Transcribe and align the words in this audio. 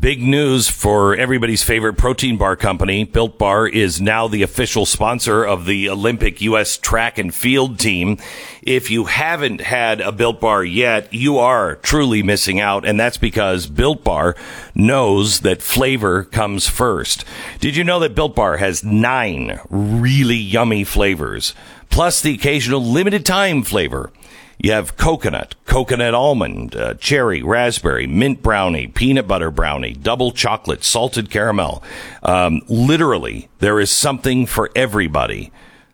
Big 0.00 0.22
news 0.22 0.66
for 0.66 1.14
everybody's 1.14 1.62
favorite 1.62 1.98
protein 1.98 2.38
bar 2.38 2.56
company. 2.56 3.04
Built 3.04 3.36
Bar 3.36 3.68
is 3.68 4.00
now 4.00 4.28
the 4.28 4.40
official 4.40 4.86
sponsor 4.86 5.44
of 5.44 5.66
the 5.66 5.90
Olympic 5.90 6.40
U.S. 6.40 6.78
track 6.78 7.18
and 7.18 7.34
field 7.34 7.78
team. 7.78 8.16
If 8.62 8.90
you 8.90 9.04
haven't 9.04 9.60
had 9.60 10.00
a 10.00 10.10
Built 10.10 10.40
Bar 10.40 10.64
yet, 10.64 11.12
you 11.12 11.36
are 11.36 11.74
truly 11.76 12.22
missing 12.22 12.58
out. 12.58 12.86
And 12.86 12.98
that's 12.98 13.18
because 13.18 13.66
Built 13.66 14.02
Bar 14.02 14.36
knows 14.74 15.40
that 15.40 15.60
flavor 15.60 16.24
comes 16.24 16.66
first. 16.66 17.26
Did 17.58 17.76
you 17.76 17.84
know 17.84 17.98
that 17.98 18.14
Built 18.14 18.34
Bar 18.34 18.56
has 18.56 18.82
nine 18.82 19.60
really 19.68 20.36
yummy 20.36 20.82
flavors, 20.82 21.52
plus 21.90 22.22
the 22.22 22.32
occasional 22.32 22.82
limited 22.82 23.26
time 23.26 23.62
flavor? 23.64 24.10
You 24.62 24.72
have 24.72 24.98
coconut, 24.98 25.54
coconut 25.64 26.12
almond, 26.12 26.76
uh, 26.76 26.92
cherry, 26.94 27.42
raspberry, 27.42 28.06
mint 28.06 28.42
brownie, 28.42 28.88
peanut 28.88 29.26
butter 29.26 29.50
brownie, 29.50 29.94
double 29.94 30.32
chocolate, 30.32 30.84
salted 30.84 31.30
caramel. 31.30 31.82
Um, 32.22 32.60
literally, 32.68 33.48
there 33.60 33.80
is 33.80 33.90
something 33.90 34.44
for 34.44 34.70
everybody. 34.76 35.50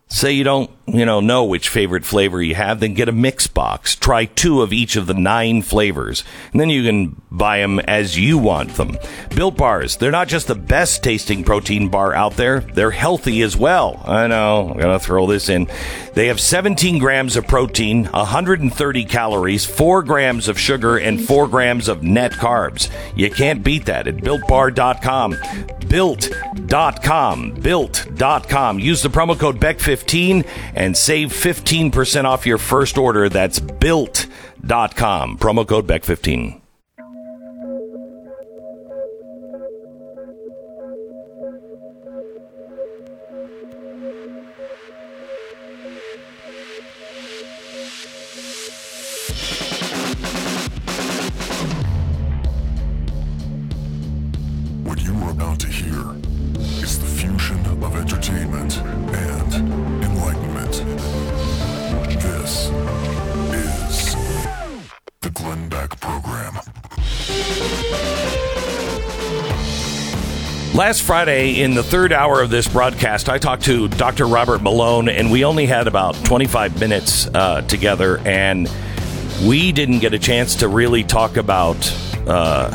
Say 0.08 0.32
you 0.32 0.42
don't, 0.42 0.68
you 0.86 1.04
know, 1.04 1.20
know 1.20 1.44
which 1.44 1.68
favorite 1.68 2.04
flavor 2.04 2.40
you 2.40 2.54
have, 2.54 2.80
then 2.80 2.94
get 2.94 3.08
a 3.08 3.12
mix 3.12 3.46
box. 3.46 3.96
Try 3.96 4.26
two 4.26 4.62
of 4.62 4.72
each 4.72 4.96
of 4.96 5.06
the 5.06 5.14
nine 5.14 5.62
flavors, 5.62 6.22
and 6.52 6.60
then 6.60 6.70
you 6.70 6.84
can 6.84 7.20
buy 7.30 7.58
them 7.58 7.80
as 7.80 8.18
you 8.18 8.38
want 8.38 8.74
them. 8.74 8.96
Built 9.34 9.56
bars, 9.56 9.96
they're 9.96 10.12
not 10.12 10.28
just 10.28 10.46
the 10.46 10.54
best 10.54 11.02
tasting 11.02 11.42
protein 11.42 11.88
bar 11.88 12.14
out 12.14 12.36
there, 12.36 12.60
they're 12.60 12.92
healthy 12.92 13.42
as 13.42 13.56
well. 13.56 14.00
I 14.06 14.28
know, 14.28 14.70
I'm 14.70 14.78
gonna 14.78 15.00
throw 15.00 15.26
this 15.26 15.48
in. 15.48 15.66
They 16.14 16.28
have 16.28 16.40
17 16.40 16.98
grams 16.98 17.36
of 17.36 17.46
protein, 17.48 18.04
130 18.06 19.04
calories, 19.04 19.64
4 19.64 20.02
grams 20.02 20.48
of 20.48 20.58
sugar, 20.58 20.96
and 20.96 21.20
4 21.20 21.48
grams 21.48 21.88
of 21.88 22.02
net 22.02 22.32
carbs. 22.32 22.90
You 23.16 23.30
can't 23.30 23.62
beat 23.62 23.86
that 23.86 24.06
at 24.06 24.18
builtbar.com. 24.18 25.36
Built.com. 25.88 27.50
Built.com. 27.52 28.78
Use 28.78 29.02
the 29.02 29.08
promo 29.08 29.38
code 29.38 29.60
BECK15 29.60 30.46
and 30.76 30.96
save 30.96 31.30
15% 31.30 32.24
off 32.24 32.46
your 32.46 32.58
first 32.58 32.96
order. 32.98 33.28
That's 33.28 33.58
built.com. 33.58 35.38
Promo 35.38 35.66
code 35.66 35.88
BECK15. 35.88 36.60
Last 70.76 71.04
Friday, 71.04 71.62
in 71.62 71.72
the 71.74 71.82
third 71.82 72.12
hour 72.12 72.42
of 72.42 72.50
this 72.50 72.68
broadcast, 72.68 73.30
I 73.30 73.38
talked 73.38 73.64
to 73.64 73.88
Dr. 73.88 74.26
Robert 74.26 74.60
Malone, 74.60 75.08
and 75.08 75.32
we 75.32 75.42
only 75.42 75.64
had 75.64 75.86
about 75.86 76.14
25 76.26 76.78
minutes 76.78 77.28
uh, 77.28 77.62
together, 77.62 78.18
and 78.26 78.70
we 79.46 79.72
didn't 79.72 80.00
get 80.00 80.12
a 80.12 80.18
chance 80.18 80.54
to 80.56 80.68
really 80.68 81.02
talk 81.02 81.38
about 81.38 81.78
uh, 82.26 82.70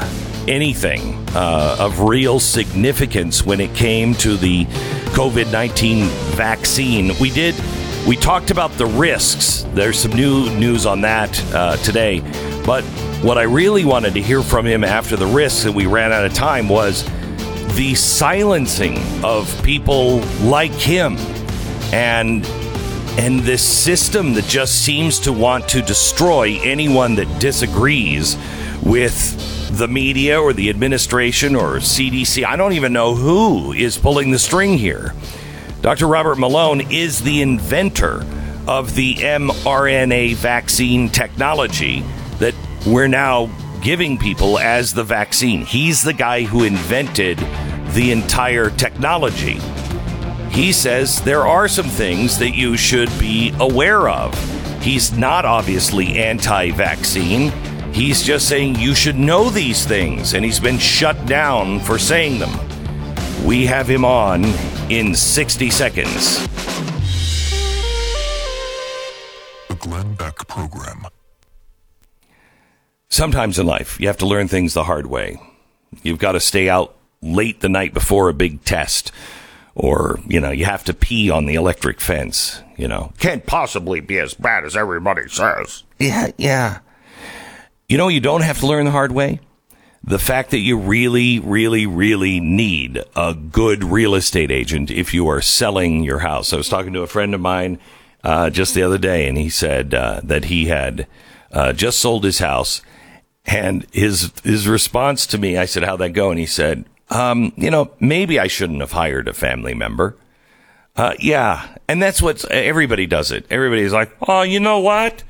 anything 0.47 1.23
uh, 1.35 1.75
of 1.77 1.99
real 1.99 2.39
significance 2.39 3.45
when 3.45 3.61
it 3.61 3.71
came 3.75 4.15
to 4.15 4.35
the 4.35 4.65
COVID 5.13 5.51
19 5.51 6.07
vaccine. 6.35 7.11
We 7.19 7.29
did. 7.29 7.53
We 8.07 8.15
talked 8.15 8.49
about 8.49 8.71
the 8.79 8.87
risks. 8.87 9.63
There's 9.75 9.99
some 9.99 10.13
new 10.13 10.49
news 10.57 10.87
on 10.87 11.01
that 11.01 11.39
uh, 11.53 11.77
today. 11.77 12.21
But 12.65 12.83
what 13.21 13.37
I 13.37 13.43
really 13.43 13.85
wanted 13.85 14.15
to 14.15 14.23
hear 14.23 14.41
from 14.41 14.65
him 14.65 14.83
after 14.83 15.15
the 15.15 15.27
risks, 15.27 15.65
and 15.65 15.75
we 15.75 15.85
ran 15.85 16.11
out 16.11 16.25
of 16.25 16.33
time, 16.33 16.67
was 16.67 17.07
the 17.73 17.95
silencing 17.95 18.97
of 19.23 19.61
people 19.63 20.19
like 20.41 20.71
him 20.71 21.17
and 21.93 22.45
and 23.17 23.41
this 23.41 23.61
system 23.61 24.33
that 24.33 24.45
just 24.45 24.83
seems 24.85 25.19
to 25.19 25.33
want 25.33 25.67
to 25.69 25.81
destroy 25.81 26.57
anyone 26.63 27.15
that 27.15 27.41
disagrees 27.41 28.37
with 28.83 29.77
the 29.77 29.87
media 29.87 30.39
or 30.39 30.53
the 30.53 30.69
administration 30.69 31.55
or 31.55 31.75
CDC. 31.75 32.45
I 32.45 32.55
don't 32.55 32.73
even 32.73 32.93
know 32.93 33.15
who 33.15 33.73
is 33.73 33.97
pulling 33.97 34.31
the 34.31 34.39
string 34.39 34.77
here. 34.77 35.13
Dr. 35.81 36.07
Robert 36.07 36.37
Malone 36.37 36.91
is 36.91 37.21
the 37.21 37.41
inventor 37.41 38.25
of 38.67 38.95
the 38.95 39.15
mRNA 39.15 40.35
vaccine 40.35 41.09
technology 41.09 42.03
that 42.39 42.55
we're 42.85 43.07
now 43.07 43.49
giving 43.81 44.17
people 44.17 44.59
as 44.59 44.93
the 44.93 45.03
vaccine. 45.03 45.65
He's 45.65 46.03
the 46.03 46.13
guy 46.13 46.43
who 46.43 46.63
invented 46.63 47.39
the 47.93 48.11
entire 48.11 48.69
technology. 48.69 49.59
He 50.49 50.71
says 50.71 51.21
there 51.21 51.45
are 51.47 51.67
some 51.67 51.87
things 51.87 52.37
that 52.39 52.51
you 52.51 52.77
should 52.77 53.09
be 53.19 53.53
aware 53.59 54.09
of. 54.09 54.33
He's 54.81 55.15
not 55.17 55.45
obviously 55.45 56.17
anti 56.17 56.71
vaccine. 56.71 57.51
He's 57.93 58.23
just 58.23 58.47
saying 58.47 58.75
you 58.75 58.95
should 58.95 59.17
know 59.17 59.49
these 59.49 59.85
things, 59.85 60.33
and 60.33 60.43
he's 60.43 60.59
been 60.59 60.77
shut 60.77 61.25
down 61.25 61.79
for 61.81 61.97
saying 61.97 62.39
them. 62.39 62.51
We 63.45 63.65
have 63.65 63.87
him 63.87 64.05
on 64.05 64.45
in 64.89 65.13
60 65.13 65.69
seconds. 65.69 66.45
The 69.67 69.75
Glenn 69.79 70.15
Beck 70.15 70.47
Program. 70.47 71.07
Sometimes 73.09 73.59
in 73.59 73.65
life, 73.65 73.99
you 73.99 74.07
have 74.07 74.17
to 74.17 74.25
learn 74.25 74.47
things 74.47 74.73
the 74.73 74.85
hard 74.85 75.05
way. 75.05 75.41
You've 76.01 76.19
got 76.19 76.31
to 76.31 76.39
stay 76.39 76.69
out 76.69 76.95
late 77.21 77.61
the 77.61 77.69
night 77.69 77.93
before 77.93 78.29
a 78.29 78.33
big 78.33 78.63
test. 78.63 79.11
Or, 79.73 80.19
you 80.27 80.41
know, 80.41 80.51
you 80.51 80.65
have 80.65 80.83
to 80.85 80.93
pee 80.93 81.29
on 81.31 81.45
the 81.45 81.55
electric 81.55 82.01
fence, 82.01 82.61
you 82.75 82.87
know. 82.87 83.13
Can't 83.19 83.45
possibly 83.45 84.01
be 84.01 84.19
as 84.19 84.33
bad 84.33 84.65
as 84.65 84.75
everybody 84.75 85.29
says. 85.29 85.83
Yeah, 85.97 86.31
yeah. 86.37 86.79
You 87.87 87.97
know, 87.97 88.09
you 88.09 88.19
don't 88.19 88.41
have 88.41 88.59
to 88.59 88.67
learn 88.67 88.85
the 88.85 88.91
hard 88.91 89.13
way. 89.13 89.39
The 90.03 90.19
fact 90.19 90.51
that 90.51 90.57
you 90.59 90.77
really, 90.77 91.39
really, 91.39 91.85
really 91.85 92.39
need 92.39 93.01
a 93.15 93.33
good 93.33 93.83
real 93.83 94.15
estate 94.15 94.51
agent 94.51 94.89
if 94.89 95.13
you 95.13 95.27
are 95.27 95.41
selling 95.41 96.03
your 96.03 96.19
house. 96.19 96.51
I 96.51 96.57
was 96.57 96.67
talking 96.67 96.91
to 96.93 97.01
a 97.01 97.07
friend 97.07 97.33
of 97.33 97.39
mine 97.39 97.79
uh, 98.23 98.49
just 98.49 98.73
the 98.73 98.83
other 98.83 98.97
day, 98.97 99.27
and 99.27 99.37
he 99.37 99.49
said 99.49 99.93
uh, 99.93 100.21
that 100.23 100.45
he 100.45 100.65
had 100.65 101.07
uh, 101.51 101.73
just 101.73 101.99
sold 101.99 102.23
his 102.23 102.39
house, 102.39 102.81
and 103.45 103.85
his 103.91 104.31
his 104.43 104.67
response 104.67 105.27
to 105.27 105.37
me, 105.37 105.57
I 105.57 105.65
said, 105.65 105.83
"How'd 105.83 105.99
that 105.99 106.11
go?" 106.11 106.29
And 106.31 106.39
he 106.39 106.45
said, 106.45 106.85
um, 107.11 107.53
"You 107.55 107.69
know, 107.69 107.91
maybe 107.99 108.39
I 108.39 108.47
shouldn't 108.47 108.81
have 108.81 108.93
hired 108.93 109.27
a 109.27 109.33
family 109.33 109.73
member." 109.73 110.17
Uh, 110.95 111.13
yeah, 111.19 111.75
and 111.87 112.01
that's 112.01 112.21
what 112.21 112.43
everybody 112.51 113.05
does. 113.05 113.31
It 113.31 113.45
everybody's 113.49 113.93
like, 113.93 114.15
"Oh, 114.27 114.41
you 114.41 114.59
know 114.59 114.79
what?" 114.79 115.23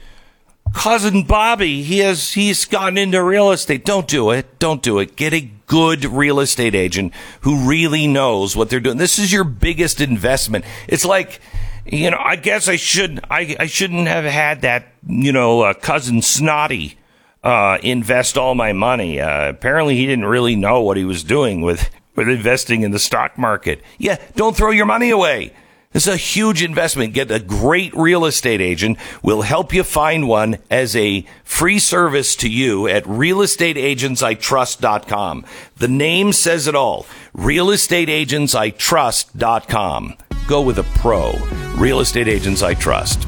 cousin 0.74 1.24
Bobby, 1.24 1.84
he 1.84 2.00
has 2.00 2.34
he's 2.34 2.66
gotten 2.66 2.98
into 2.98 3.22
real 3.24 3.52
estate. 3.52 3.86
Don't 3.86 4.08
do 4.08 4.32
it. 4.32 4.60
Don't 4.60 4.82
do 4.82 5.00
it. 5.00 5.16
Get 5.16 5.34
a 5.34 5.50
good 5.68 6.06
real 6.06 6.40
estate 6.40 6.76
agent 6.76 7.14
who 7.42 7.68
really 7.68 8.08
knows 8.08 8.56
what 8.56 8.70
they're 8.70 8.80
doing. 8.80 8.98
This 8.98 9.20
is 9.20 9.32
your 9.32 9.44
biggest 9.44 10.02
investment. 10.02 10.66
It's 10.88 11.06
like, 11.06 11.40
you 11.86 12.12
know, 12.12 12.20
I 12.20 12.36
guess 12.36 12.68
I 12.68 12.76
should 12.76 13.20
I 13.30 13.56
I 13.60 13.66
shouldn't 13.68 14.08
have 14.08 14.26
had 14.26 14.62
that, 14.62 14.88
you 15.08 15.32
know, 15.32 15.62
uh, 15.62 15.74
cousin 15.74 16.22
Snotty 16.22 16.98
uh, 17.44 17.78
invest 17.82 18.38
all 18.38 18.56
my 18.56 18.74
money. 18.74 19.20
Uh, 19.20 19.50
apparently 19.50 19.96
he 19.96 20.06
didn't 20.06 20.26
really 20.26 20.56
know 20.56 20.82
what 20.82 20.98
he 20.98 21.06
was 21.06 21.24
doing 21.24 21.62
with 21.62 21.90
with 22.16 22.28
investing 22.28 22.84
in 22.84 22.92
the 22.92 23.00
stock 23.00 23.38
market. 23.38 23.82
Yeah, 23.98 24.18
don't 24.36 24.56
throw 24.56 24.72
your 24.72 24.86
money 24.86 25.10
away. 25.10 25.54
This 25.94 26.08
is 26.08 26.14
a 26.14 26.18
huge 26.18 26.64
investment. 26.64 27.14
Get 27.14 27.30
a 27.32 27.40
great 27.40 27.94
real 27.96 28.26
estate 28.26 28.60
agent. 28.62 28.98
We'll 29.22 29.42
help 29.42 29.74
you 29.74 29.84
find 29.84 30.26
one 30.28 30.58
as 30.70 30.96
a 30.96 31.26
free 31.44 31.80
service 31.80 32.36
to 32.38 32.50
you 32.50 32.88
at 32.88 33.04
realestateagentsitrust.com. 33.04 35.46
The 35.78 35.88
name 35.90 36.32
says 36.32 36.68
it 36.68 36.76
all. 36.76 37.06
Realestateagentsitrust.com. 37.36 40.18
Go 40.48 40.62
with 40.62 40.80
a 40.80 40.84
pro. 40.84 41.34
Real 41.76 42.00
Estate 42.00 42.30
Agents 42.30 42.64
I 42.64 42.74
Trust. 42.74 43.28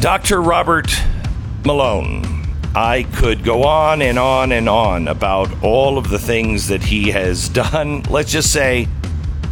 Dr. 0.00 0.42
Robert 0.42 0.94
Malone. 1.64 2.22
I 2.74 3.04
could 3.14 3.44
go 3.44 3.62
on 3.62 4.02
and 4.02 4.18
on 4.18 4.52
and 4.52 4.68
on 4.68 5.08
about 5.08 5.62
all 5.62 5.96
of 5.96 6.10
the 6.10 6.18
things 6.18 6.68
that 6.68 6.82
he 6.82 7.10
has 7.10 7.48
done. 7.50 8.02
Let's 8.02 8.32
just 8.32 8.52
say 8.52 8.88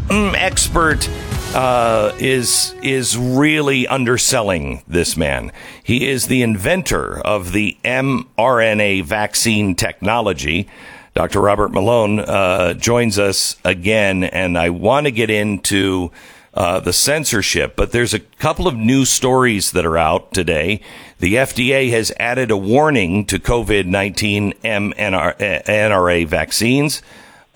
mm, 0.09 0.35
expert 0.35 1.09
uh, 1.55 2.15
is 2.19 2.75
is 2.83 3.17
really 3.17 3.87
underselling 3.87 4.83
this 4.89 5.17
man. 5.17 5.53
He 5.83 6.09
is 6.09 6.27
the 6.27 6.43
inventor 6.43 7.21
of 7.21 7.53
the 7.53 7.77
mRNA 7.85 9.05
vaccine 9.05 9.75
technology. 9.75 10.69
Dr. 11.15 11.41
Robert 11.41 11.73
Malone 11.73 12.21
uh, 12.21 12.75
joins 12.75 13.19
us 13.19 13.57
again, 13.65 14.25
and 14.25 14.57
I 14.57 14.71
want 14.71 15.07
to 15.07 15.11
get 15.11 15.29
into 15.29 16.11
uh, 16.55 16.81
the 16.81 16.93
censorship, 16.93 17.77
but 17.77 17.93
there's 17.93 18.13
a 18.13 18.19
couple 18.19 18.69
of 18.69 18.77
new 18.77 19.05
stories 19.05 19.73
that 19.73 19.87
are 19.87 19.97
out 19.97 20.33
today. 20.35 20.81
The 21.19 21.35
FDA 21.35 21.91
has 21.91 22.13
added 22.19 22.51
a 22.51 22.57
warning 22.57 23.25
to 23.27 23.39
COVID 23.39 23.87
19 23.87 24.53
mRNA 24.63 26.27
vaccines 26.27 27.03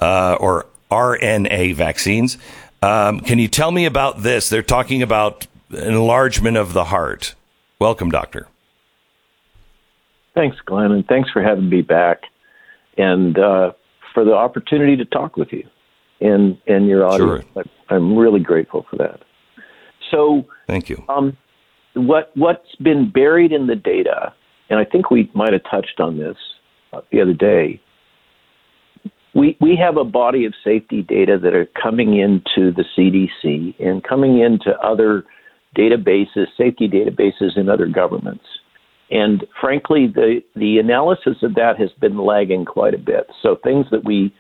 uh, 0.01 0.37
or 0.41 0.67
RNA 0.91 1.75
vaccines. 1.75 2.39
Um, 2.83 3.21
can 3.21 3.39
you 3.39 3.49
tell 3.49 3.71
me 3.71 3.85
about 3.85 4.23
this? 4.23 4.49
They're 4.49 4.63
talking 4.63 5.03
about 5.03 5.47
enlargement 5.71 6.57
of 6.57 6.73
the 6.73 6.85
heart. 6.85 7.35
Welcome, 7.79 8.11
Doctor. 8.11 8.49
Thanks, 10.35 10.57
Glenn, 10.65 10.93
and 10.93 11.07
thanks 11.07 11.31
for 11.31 11.43
having 11.43 11.69
me 11.69 11.83
back 11.83 12.23
and 12.97 13.39
uh, 13.39 13.73
for 14.15 14.25
the 14.25 14.35
opportunity 14.35 14.97
to 14.97 15.05
talk 15.05 15.37
with 15.37 15.53
you 15.53 15.69
and, 16.21 16.59
and 16.67 16.87
your 16.87 17.07
audience. 17.07 17.45
Sure. 17.55 17.65
I'm 17.89 18.17
really 18.17 18.41
grateful 18.41 18.87
for 18.91 18.97
that. 18.97 19.21
So, 20.11 20.45
thank 20.67 20.89
you. 20.89 21.05
Um, 21.09 21.37
what 21.95 22.31
what's 22.35 22.75
been 22.77 23.11
buried 23.11 23.53
in 23.53 23.67
the 23.67 23.77
data, 23.77 24.33
and 24.71 24.79
I 24.79 24.85
think 24.85 25.11
we 25.11 25.31
might 25.35 25.53
have 25.53 25.63
touched 25.71 26.01
on 26.01 26.19
this 26.19 26.37
uh, 26.93 27.01
the 27.11 27.21
other 27.21 27.33
day. 27.33 27.81
We 29.35 29.57
we 29.61 29.77
have 29.77 29.97
a 29.97 30.05
body 30.05 30.45
of 30.45 30.55
safety 30.63 31.03
data 31.03 31.39
that 31.43 31.55
are 31.55 31.69
coming 31.81 32.19
into 32.19 32.73
the 32.73 32.85
CDC 32.97 33.81
and 33.81 34.03
coming 34.05 34.41
into 34.41 34.79
other 34.81 35.25
databases, 35.77 36.47
safety 36.57 36.89
databases 36.89 37.57
in 37.57 37.69
other 37.69 37.87
governments. 37.87 38.45
And 39.11 39.45
frankly, 39.61 40.09
the, 40.13 40.43
the 40.57 40.79
analysis 40.79 41.37
of 41.43 41.55
that 41.55 41.79
has 41.79 41.91
been 42.01 42.19
lagging 42.19 42.65
quite 42.65 42.95
a 42.95 42.99
bit. 42.99 43.29
So 43.43 43.57
things 43.63 43.87
that 43.93 44.05
we 44.05 44.35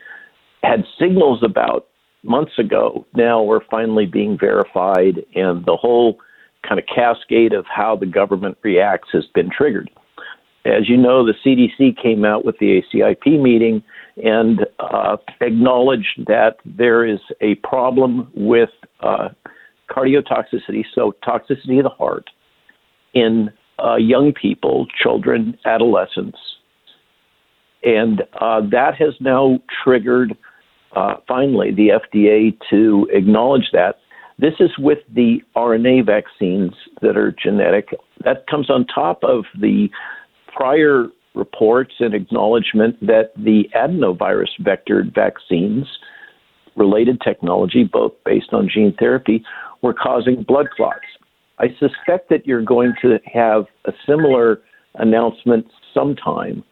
had 0.63 0.85
signals 0.99 1.43
about 1.45 1.87
months 2.26 2.58
ago 2.58 3.06
now 3.14 3.49
are 3.50 3.62
finally 3.70 4.06
being 4.06 4.38
verified, 4.38 5.25
and 5.34 5.64
the 5.64 5.76
whole 5.76 6.19
kind 6.67 6.78
of 6.78 6.87
cascade 6.87 7.52
of 7.52 7.64
how 7.67 7.96
the 7.96 8.06
government 8.06 8.58
reacts 8.62 9.08
has 9.12 9.25
been 9.34 9.50
triggered. 9.50 9.90
As 10.64 10.88
you 10.88 10.96
know, 10.96 11.25
the 11.25 11.34
CDC 11.44 12.00
came 12.02 12.25
out 12.25 12.44
with 12.44 12.58
the 12.58 12.82
ACIP 12.82 13.40
meeting 13.40 13.82
and 14.23 14.67
uh, 14.81 15.17
acknowledged 15.40 16.25
that 16.26 16.56
there 16.64 17.06
is 17.06 17.20
a 17.40 17.55
problem 17.56 18.28
with 18.34 18.70
uh, 19.00 19.28
cardiotoxicity, 19.88 20.84
so 20.93 21.14
toxicity 21.25 21.78
of 21.78 21.84
the 21.84 21.94
heart, 21.96 22.28
in 23.14 23.50
uh, 23.82 23.96
young 23.96 24.32
people, 24.32 24.87
children, 25.00 25.56
adolescents. 25.64 26.38
And 27.84 28.23
uh, 28.40 28.62
that 28.73 28.94
has 28.99 29.14
now 29.20 29.61
triggered, 29.84 30.37
uh, 30.97 31.15
finally, 31.29 31.73
the 31.73 31.91
FDA 31.91 32.59
to 32.71 33.07
acknowledge 33.13 33.71
that. 33.73 33.99
This 34.39 34.55
is 34.61 34.71
with 34.79 34.99
the 35.15 35.43
RNA 35.55 36.07
vaccines 36.07 36.73
that 37.03 37.17
are 37.17 37.33
genetic. 37.33 37.91
That 38.25 38.47
comes 38.47 38.71
on 38.71 38.87
top 38.87 39.23
of 39.23 39.45
the 39.61 39.89
prior 40.55 41.09
reports 41.35 41.95
and 42.01 42.15
acknowledgement 42.15 42.99
that 43.07 43.33
the 43.37 43.65
adenovirus 43.75 44.49
vectored 44.61 45.15
vaccines, 45.15 45.87
related 46.77 47.21
technology, 47.21 47.85
both 47.85 48.13
based 48.25 48.53
on 48.53 48.69
gene 48.73 48.95
therapy, 48.99 49.45
were 49.83 49.95
causing 49.95 50.43
blood 50.43 50.69
clots. 50.75 51.05
I 51.59 51.69
suspect 51.79 52.31
that 52.31 52.47
you're 52.47 52.63
going 52.63 52.95
to 53.03 53.19
have 53.33 53.67
a 53.85 53.93
similar 54.07 54.63
announcement 54.95 55.67
sometime 55.93 56.65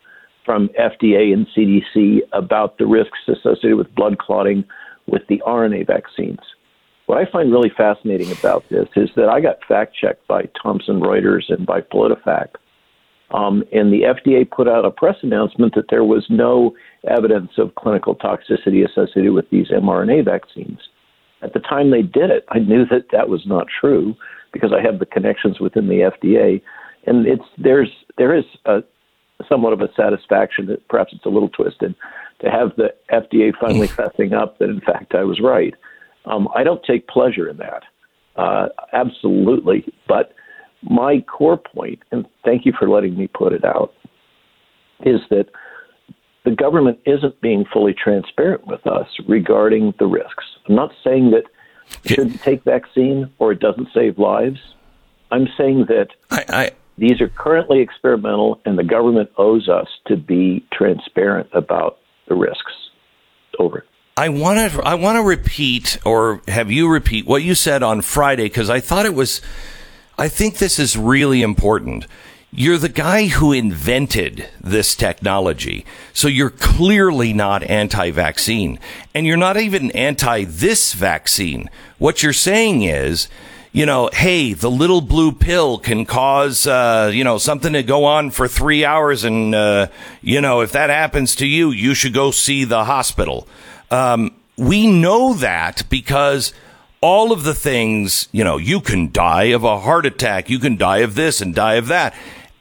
from 0.44 0.68
FDA 0.78 1.32
and 1.32 1.46
CDC 1.56 2.20
about 2.32 2.78
the 2.78 2.86
risks 2.86 3.18
associated 3.28 3.76
with 3.76 3.94
blood 3.94 4.18
clotting 4.18 4.64
with 5.06 5.22
the 5.28 5.42
RNA 5.46 5.86
vaccines. 5.86 6.40
What 7.06 7.18
I 7.18 7.30
find 7.30 7.52
really 7.52 7.72
fascinating 7.76 8.32
about 8.32 8.68
this 8.70 8.88
is 8.96 9.10
that 9.16 9.28
I 9.28 9.40
got 9.40 9.64
fact 9.68 9.94
checked 9.94 10.26
by 10.26 10.48
Thomson 10.62 11.00
Reuters 11.00 11.52
and 11.52 11.66
by 11.66 11.82
PolitiFact. 11.82 12.54
Um, 13.30 13.64
and 13.72 13.92
the 13.92 14.02
FDA 14.02 14.48
put 14.48 14.68
out 14.68 14.84
a 14.84 14.90
press 14.90 15.16
announcement 15.22 15.74
that 15.74 15.86
there 15.90 16.04
was 16.04 16.24
no 16.28 16.74
evidence 17.08 17.52
of 17.58 17.74
clinical 17.74 18.14
toxicity 18.14 18.88
associated 18.88 19.32
with 19.32 19.50
these 19.50 19.68
mRNA 19.68 20.24
vaccines. 20.24 20.78
At 21.42 21.52
the 21.52 21.60
time 21.60 21.90
they 21.90 22.02
did 22.02 22.30
it, 22.30 22.44
I 22.50 22.58
knew 22.60 22.86
that 22.86 23.06
that 23.12 23.28
was 23.28 23.42
not 23.44 23.66
true 23.80 24.14
because 24.52 24.72
I 24.72 24.80
have 24.80 24.98
the 24.98 25.06
connections 25.06 25.60
within 25.60 25.88
the 25.88 26.10
FDA, 26.10 26.62
and 27.06 27.26
it's 27.26 27.44
there's 27.58 27.90
there 28.16 28.34
is 28.34 28.44
a 28.64 28.82
somewhat 29.48 29.72
of 29.72 29.80
a 29.80 29.88
satisfaction 29.96 30.66
that 30.66 30.86
perhaps 30.88 31.12
it's 31.12 31.26
a 31.26 31.28
little 31.28 31.48
twisted 31.48 31.94
to 32.40 32.50
have 32.50 32.72
the 32.76 32.94
FDA 33.10 33.52
finally 33.60 33.88
fessing 33.98 34.32
up 34.32 34.58
that 34.58 34.68
in 34.68 34.80
fact 34.80 35.14
I 35.14 35.24
was 35.24 35.40
right. 35.40 35.74
Um, 36.26 36.48
I 36.54 36.64
don't 36.64 36.82
take 36.84 37.06
pleasure 37.06 37.48
in 37.48 37.58
that, 37.58 37.82
uh, 38.36 38.68
absolutely. 38.92 39.92
But 40.08 40.32
my 40.82 41.20
core 41.20 41.58
point, 41.58 42.00
and 42.12 42.26
thank 42.44 42.64
you 42.64 42.72
for 42.78 42.88
letting 42.88 43.16
me 43.16 43.26
put 43.26 43.52
it 43.52 43.64
out, 43.64 43.92
is 45.04 45.20
that 45.30 45.46
the 46.44 46.50
government 46.50 46.98
isn't 47.06 47.40
being 47.40 47.64
fully 47.72 47.94
transparent 47.94 48.66
with 48.66 48.86
us 48.86 49.06
regarding 49.26 49.94
the 49.98 50.06
risks. 50.06 50.44
I'm 50.68 50.74
not 50.74 50.92
saying 51.02 51.30
that 51.32 51.44
you 52.04 52.14
shouldn't 52.14 52.42
take 52.42 52.64
vaccine 52.64 53.30
or 53.38 53.52
it 53.52 53.60
doesn't 53.60 53.88
save 53.94 54.18
lives. 54.18 54.58
I'm 55.30 55.48
saying 55.58 55.86
that 55.88 56.08
I, 56.30 56.44
I, 56.48 56.70
these 56.96 57.20
are 57.20 57.28
currently 57.28 57.80
experimental, 57.80 58.60
and 58.64 58.78
the 58.78 58.84
government 58.84 59.30
owes 59.36 59.68
us 59.68 59.88
to 60.06 60.16
be 60.16 60.64
transparent 60.72 61.48
about 61.52 61.98
the 62.28 62.34
risks. 62.34 62.72
Over. 63.56 63.84
I 64.16 64.30
want 64.30 64.72
to 64.72 64.82
I 64.82 64.94
want 64.94 65.16
to 65.16 65.22
repeat 65.22 65.98
or 66.04 66.42
have 66.48 66.72
you 66.72 66.88
repeat 66.88 67.24
what 67.24 67.44
you 67.44 67.54
said 67.54 67.84
on 67.84 68.00
Friday 68.00 68.44
because 68.44 68.68
I 68.68 68.80
thought 68.80 69.06
it 69.06 69.14
was 69.14 69.40
I 70.18 70.28
think 70.28 70.58
this 70.58 70.80
is 70.80 70.96
really 70.96 71.42
important. 71.42 72.06
You're 72.56 72.78
the 72.78 72.88
guy 72.88 73.26
who 73.26 73.52
invented 73.52 74.48
this 74.60 74.94
technology. 74.94 75.84
So 76.12 76.28
you're 76.28 76.50
clearly 76.50 77.32
not 77.32 77.64
anti 77.64 78.12
vaccine. 78.12 78.78
And 79.12 79.26
you're 79.26 79.36
not 79.36 79.56
even 79.56 79.90
anti 79.90 80.44
this 80.44 80.92
vaccine. 80.92 81.68
What 81.98 82.22
you're 82.22 82.32
saying 82.32 82.82
is, 82.82 83.28
you 83.74 83.84
know, 83.84 84.08
hey, 84.12 84.54
the 84.54 84.70
little 84.70 85.02
blue 85.02 85.32
pill 85.32 85.78
can 85.78 86.06
cause, 86.06 86.66
uh, 86.66 87.10
you 87.12 87.24
know, 87.24 87.36
something 87.36 87.74
to 87.74 87.82
go 87.82 88.06
on 88.06 88.30
for 88.30 88.48
three 88.48 88.86
hours. 88.86 89.24
And, 89.24 89.54
uh, 89.54 89.88
you 90.22 90.40
know, 90.40 90.62
if 90.62 90.72
that 90.72 90.88
happens 90.88 91.34
to 91.36 91.46
you, 91.46 91.70
you 91.70 91.92
should 91.92 92.14
go 92.14 92.30
see 92.30 92.64
the 92.64 92.84
hospital. 92.84 93.46
Um, 93.90 94.34
we 94.56 94.86
know 94.86 95.34
that 95.34 95.82
because 95.90 96.54
all 97.02 97.32
of 97.32 97.42
the 97.42 97.52
things, 97.52 98.28
you 98.32 98.44
know, 98.44 98.56
you 98.56 98.80
can 98.80 99.12
die 99.12 99.50
of 99.52 99.64
a 99.64 99.80
heart 99.80 100.06
attack, 100.06 100.48
you 100.48 100.58
can 100.58 100.78
die 100.78 100.98
of 100.98 101.16
this 101.16 101.42
and 101.42 101.54
die 101.54 101.74
of 101.74 101.88
that 101.88 102.14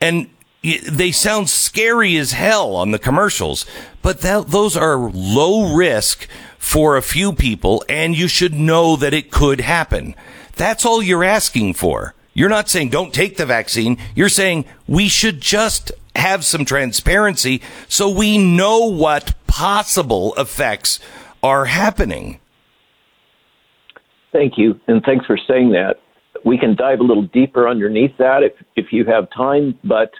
and 0.03 0.27
they 0.63 1.12
sound 1.12 1.50
scary 1.50 2.17
as 2.17 2.34
hell 2.34 2.75
on 2.75 2.91
the 2.91 3.00
commercials, 3.00 3.65
but 4.01 4.22
that, 4.22 4.48
those 4.48 4.75
are 4.75 4.98
low 4.98 5.75
risk 5.75 6.27
for 6.58 6.96
a 6.96 7.01
few 7.01 7.34
people, 7.34 7.84
and 7.88 8.15
you 8.15 8.27
should 8.27 8.53
know 8.53 8.96
that 8.96 9.13
it 9.13 9.32
could 9.32 9.62
happen. 9.62 10.15
That's 10.55 10.86
all 10.86 11.01
you're 11.01 11.24
asking 11.24 11.74
for. 11.75 12.13
You're 12.33 12.50
not 12.50 12.69
saying 12.69 12.89
don't 12.89 13.13
take 13.13 13.38
the 13.38 13.45
vaccine. 13.45 13.98
You're 14.15 14.29
saying 14.29 14.65
we 14.88 15.07
should 15.07 15.41
just 15.41 15.91
have 16.15 16.45
some 16.45 16.65
transparency 16.65 17.62
so 17.88 18.10
we 18.10 18.38
know 18.38 18.86
what 18.86 19.33
possible 19.48 20.33
effects 20.38 21.00
are 21.41 21.65
happening. 21.65 22.39
Thank 24.31 24.57
you, 24.57 24.79
and 24.88 25.03
thanks 25.03 25.27
for 25.27 25.38
saying 25.38 25.72
that 25.72 26.00
we 26.43 26.57
can 26.57 26.75
dive 26.75 27.00
a 27.00 27.03
little 27.03 27.24
deeper 27.24 27.67
underneath 27.67 28.17
that 28.17 28.43
if 28.43 28.53
if 28.75 28.91
you 28.91 29.05
have 29.05 29.29
time. 29.29 29.77
But 29.83 30.12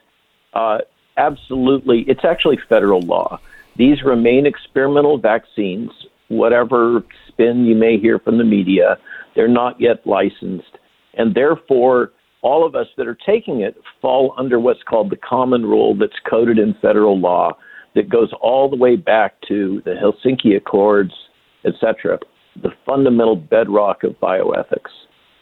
uh, 0.54 0.80
absolutely, 1.18 2.02
it's 2.02 2.24
actually 2.24 2.60
federal 2.70 3.02
law. 3.02 3.40
These 3.76 4.04
remain 4.04 4.46
experimental 4.46 5.18
vaccines. 5.18 5.92
Whatever 6.28 7.04
spin 7.28 7.66
you 7.66 7.76
may 7.76 7.98
hear 7.98 8.20
from 8.20 8.38
the 8.38 8.44
media, 8.44 8.98
they're 9.36 9.48
not 9.48 9.80
yet 9.80 10.06
licensed, 10.06 10.78
and 11.16 11.34
therefore 11.36 12.12
all 12.42 12.66
of 12.66 12.76
us 12.76 12.88
that 12.98 13.08
are 13.08 13.18
taking 13.26 13.62
it 13.62 13.76
fall 14.02 14.36
under 14.38 14.60
what's 14.60 14.84
called 14.84 15.10
the 15.10 15.18
common 15.18 15.64
rule 15.64 15.96
that's 15.96 16.20
coded 16.30 16.60
in 16.60 16.76
federal 16.82 17.20
law 17.20 17.54
that 17.96 18.10
goes 18.10 18.32
all 18.42 18.70
the 18.70 18.76
way 18.76 18.96
back 18.96 19.36
to 19.48 19.82
the 19.86 19.92
Helsinki 19.92 20.56
Accords, 20.58 21.14
etc., 21.66 22.20
the 22.62 22.72
fundamental 22.86 23.36
bedrock 23.36 24.04
of 24.04 24.20
bioethics. 24.20 24.92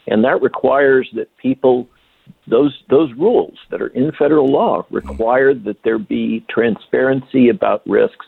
And 0.06 0.24
that 0.24 0.40
requires 0.42 1.08
that 1.14 1.28
people, 1.36 1.88
those, 2.46 2.82
those 2.88 3.10
rules 3.18 3.58
that 3.70 3.82
are 3.82 3.88
in 3.88 4.12
federal 4.18 4.48
law 4.50 4.86
require 4.90 5.54
that 5.54 5.76
there 5.84 5.98
be 5.98 6.44
transparency 6.48 7.48
about 7.48 7.86
risks, 7.86 8.26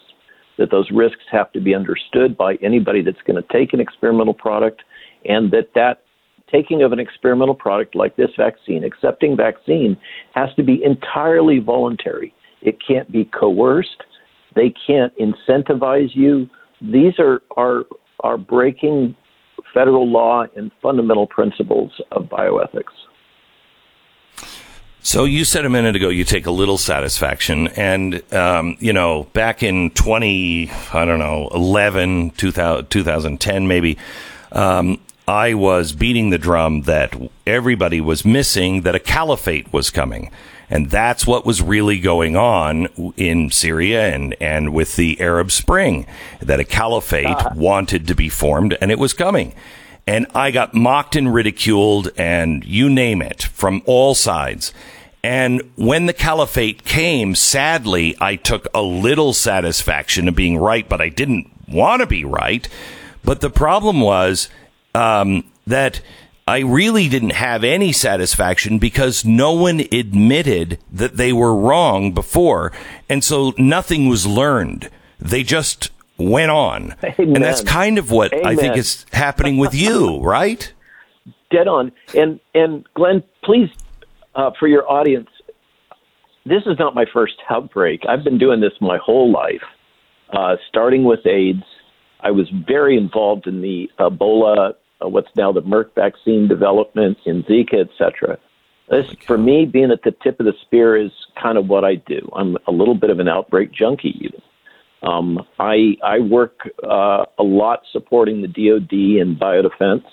that 0.59 0.71
those 0.71 0.91
risks 0.91 1.23
have 1.31 1.51
to 1.53 1.61
be 1.61 1.75
understood 1.75 2.37
by 2.37 2.55
anybody 2.57 3.03
that's 3.03 3.23
going 3.27 3.41
to 3.43 3.49
take 3.53 3.73
an 3.73 3.81
experimental 3.81 4.35
product, 4.35 4.83
and 5.25 5.51
that 5.53 5.71
that 5.75 6.03
taking 6.51 6.83
of 6.83 6.93
an 6.93 7.01
experimental 7.01 7.55
product 7.55 7.95
like 7.95 8.17
this 8.17 8.31
vaccine, 8.37 8.85
accepting 8.85 9.37
vaccine, 9.37 9.97
has 10.35 10.55
to 10.55 10.63
be 10.63 10.83
entirely 10.85 11.59
voluntary. 11.59 12.35
It 12.63 12.79
can't 12.87 13.11
be 13.11 13.25
coerced. 13.25 14.05
They 14.55 14.73
can't 14.87 15.13
incentivize 15.19 16.15
you. 16.15 16.49
These 16.81 17.19
are 17.19 17.43
are 17.57 17.85
are 18.21 18.39
breaking 18.39 19.17
federal 19.73 20.09
law 20.09 20.45
and 20.57 20.71
fundamental 20.81 21.27
principles 21.27 21.93
of 22.13 22.25
bioethics. 22.25 22.95
So 25.01 25.25
you 25.25 25.45
said 25.45 25.67
a 25.67 25.69
minute 25.69 25.97
ago 25.97 26.09
you 26.09 26.25
take 26.25 26.47
a 26.47 26.51
little 26.51 26.79
satisfaction, 26.79 27.69
and 27.69 28.23
um, 28.33 28.77
you 28.79 28.93
know 28.93 29.25
back 29.33 29.63
in 29.63 29.91
twenty 29.91 30.71
I 30.93 31.05
don't 31.05 31.19
know 31.19 31.49
11, 31.53 32.31
2000, 32.31 32.89
2010 32.89 33.69
maybe. 33.69 33.99
Um, 34.53 35.01
I 35.27 35.55
was 35.55 35.93
beating 35.93 36.31
the 36.31 36.39
drum 36.39 36.83
that 36.83 37.17
everybody 37.47 38.01
was 38.01 38.25
missing 38.25 38.83
that 38.83 38.95
a 38.95 39.01
caliphate 39.01 39.73
was 39.73 39.91
coming. 39.91 40.31
And 40.69 40.91
that's 40.91 41.27
what 41.27 41.47
was 41.47 41.63
really 41.63 41.99
going 41.99 42.37
on 42.37 42.87
in 43.17 43.51
Syria 43.51 44.13
and, 44.15 44.35
and 44.41 44.75
with 44.75 44.97
the 44.97 45.21
Arab 45.21 45.51
Spring, 45.51 46.07
that 46.41 46.61
a 46.61 46.65
caliphate 46.65 47.27
uh 47.27 47.51
wanted 47.55 48.07
to 48.09 48.15
be 48.15 48.29
formed 48.29 48.77
and 48.81 48.91
it 48.91 48.99
was 48.99 49.15
coming. 49.15 49.55
And 50.07 50.27
I 50.35 50.51
got 50.51 50.75
mocked 50.75 51.17
and 51.17 51.33
ridiculed 51.33 52.11
and 52.17 52.65
you 52.65 52.91
name 52.91 53.23
it 53.23 53.43
from 53.43 53.83
all 53.87 54.15
sides. 54.15 54.75
And 55.23 55.63
when 55.77 56.05
the 56.05 56.13
caliphate 56.13 56.85
came, 56.85 57.35
sadly, 57.35 58.15
I 58.21 58.37
took 58.37 58.67
a 58.75 58.83
little 58.83 59.33
satisfaction 59.33 60.29
of 60.29 60.35
being 60.35 60.59
right, 60.59 60.87
but 60.87 61.01
I 61.01 61.09
didn't 61.09 61.51
want 61.67 62.01
to 62.01 62.07
be 62.07 62.27
right. 62.27 62.69
But 63.25 63.41
the 63.41 63.49
problem 63.49 64.03
was 64.03 64.51
um, 64.95 65.45
that 65.67 66.01
I 66.47 66.59
really 66.59 67.09
didn't 67.09 67.31
have 67.31 67.65
any 67.65 67.93
satisfaction 67.93 68.79
because 68.79 69.25
no 69.25 69.53
one 69.53 69.81
admitted 69.93 70.79
that 70.93 71.17
they 71.17 71.33
were 71.33 71.55
wrong 71.55 72.13
before. 72.13 72.71
And 73.09 73.25
so 73.25 73.55
nothing 73.57 74.09
was 74.09 74.27
learned. 74.27 74.91
They 75.19 75.43
just 75.43 75.91
went 76.19 76.51
on. 76.51 76.95
Amen. 77.03 77.37
And 77.37 77.45
that's 77.45 77.63
kind 77.63 77.99
of 77.99 78.11
what 78.11 78.33
Amen. 78.35 78.47
I 78.47 78.57
think 78.57 78.77
is 78.77 79.07
happening 79.13 79.57
with 79.57 79.75
you, 79.75 80.21
right? 80.23 80.71
Dead 81.51 81.67
on. 81.67 81.93
And 82.15 82.41
and 82.55 82.87
Glenn, 82.95 83.23
please, 83.43 83.71
uh, 84.35 84.51
for 84.59 84.69
your 84.69 84.91
audience, 84.91 85.29
this 86.45 86.63
is 86.67 86.79
not 86.79 86.95
my 86.95 87.07
first 87.11 87.35
outbreak. 87.49 88.03
I've 88.07 88.23
been 88.23 88.39
doing 88.39 88.61
this 88.61 88.73
my 88.83 88.99
whole 88.99 89.33
life, 89.33 89.63
uh, 90.31 90.57
starting 90.69 91.05
with 91.05 91.27
AIDS. 91.27 91.65
I 92.21 92.33
was 92.33 92.51
very 92.67 92.99
involved 92.99 93.47
in 93.47 93.63
the 93.63 93.91
Ebola 93.99 94.75
what's 95.09 95.29
now 95.37 95.53
the 95.53 95.63
Merck 95.63 95.95
vaccine 95.95 96.49
development 96.49 97.19
in 97.27 97.43
Zika, 97.45 97.81
et 97.81 97.89
cetera. 97.99 98.39
This, 98.91 99.07
for 99.27 99.39
me, 99.39 99.65
being 99.65 99.91
at 99.91 100.03
the 100.03 100.15
tip 100.23 100.39
of 100.41 100.47
the 100.47 100.53
spear 100.63 100.97
is 100.97 101.11
kind 101.41 101.57
of 101.57 101.69
what 101.69 101.85
I 101.85 101.95
do. 101.95 102.21
I'm 102.37 102.57
a 102.67 102.71
little 102.71 102.95
bit 102.95 103.11
of 103.11 103.19
an 103.19 103.29
outbreak 103.29 103.73
junkie, 103.73 104.15
even. 104.21 104.43
Um, 105.03 105.41
I 105.59 105.97
I 106.03 106.19
work 106.19 106.61
uh, 106.83 107.25
a 107.39 107.43
lot 107.43 107.81
supporting 107.93 108.43
the 108.43 108.49
DoD 108.49 109.21
and 109.21 109.39
biodefense, 109.39 110.05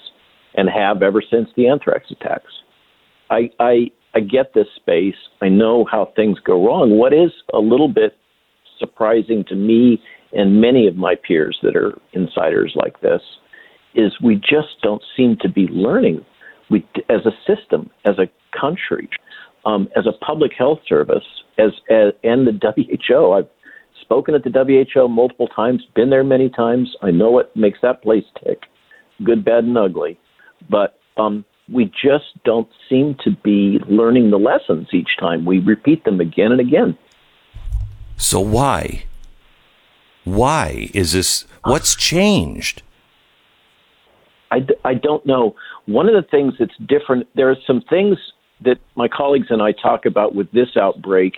and 0.55 0.69
have 0.69 1.01
ever 1.01 1.21
since 1.21 1.50
the 1.55 1.67
anthrax 1.67 2.12
attacks. 2.12 2.51
I 3.29 3.50
I 3.60 3.91
I 4.13 4.19
get 4.19 4.53
this 4.53 4.67
space. 4.75 5.15
I 5.41 5.50
know 5.50 5.86
how 5.89 6.12
things 6.15 6.39
go 6.39 6.65
wrong. 6.65 6.98
What 6.98 7.13
is 7.13 7.31
a 7.53 7.60
little 7.60 7.88
bit 7.88 8.17
surprising 8.79 9.45
to 9.48 9.55
me 9.55 10.01
and 10.33 10.60
many 10.60 10.88
of 10.88 10.95
my 10.95 11.15
peers 11.15 11.57
that 11.63 11.75
are 11.75 11.98
insiders 12.13 12.74
like 12.75 13.00
this 13.01 13.21
is 13.93 14.13
we 14.21 14.36
just 14.36 14.81
don't 14.81 15.03
seem 15.17 15.38
to 15.41 15.50
be 15.50 15.67
learning. 15.67 16.25
We, 16.69 16.88
as 17.10 17.25
a 17.25 17.31
system, 17.45 17.89
as 18.05 18.17
a 18.17 18.29
country, 18.57 19.10
um, 19.65 19.89
as 19.95 20.05
a 20.07 20.13
public 20.25 20.51
health 20.57 20.79
service, 20.88 21.24
as, 21.57 21.71
as 21.89 22.13
and 22.24 22.48
the 22.48 22.74
WHO. 23.07 23.31
I've 23.33 23.50
spoken 24.01 24.36
at 24.36 24.43
the 24.43 24.51
WHO 24.51 25.07
multiple 25.07 25.48
times, 25.48 25.83
been 25.95 26.10
there 26.10 26.24
many 26.24 26.50
times. 26.50 26.95
I 27.01 27.12
know 27.12 27.31
what 27.31 27.55
makes 27.55 27.79
that 27.81 28.01
place 28.01 28.24
tick, 28.43 28.63
good, 29.24 29.45
bad, 29.45 29.63
and 29.65 29.77
ugly. 29.77 30.19
But 30.69 31.00
um, 31.17 31.45
we 31.71 31.86
just 31.86 32.43
don't 32.43 32.67
seem 32.89 33.15
to 33.24 33.31
be 33.43 33.79
learning 33.88 34.31
the 34.31 34.38
lessons 34.38 34.88
each 34.93 35.10
time. 35.19 35.45
We 35.45 35.60
repeat 35.60 36.03
them 36.03 36.19
again 36.19 36.51
and 36.51 36.60
again. 36.60 36.98
So 38.17 38.39
why? 38.39 39.05
Why 40.24 40.89
is 40.93 41.13
this? 41.13 41.45
What's 41.63 41.95
changed? 41.95 42.83
I, 44.51 44.58
I 44.84 44.93
don't 44.93 45.25
know. 45.25 45.55
One 45.86 46.08
of 46.08 46.13
the 46.13 46.27
things 46.29 46.53
that's 46.60 46.75
different, 46.88 47.27
there 47.36 47.50
are 47.50 47.55
some 47.65 47.81
things 47.89 48.17
that 48.63 48.77
my 48.96 49.08
colleagues 49.08 49.48
and 49.50 49.62
I 49.62 49.72
talk 49.72 50.05
about 50.05 50.36
with 50.36 50.51
this 50.51 50.70
outbreak, 50.79 51.34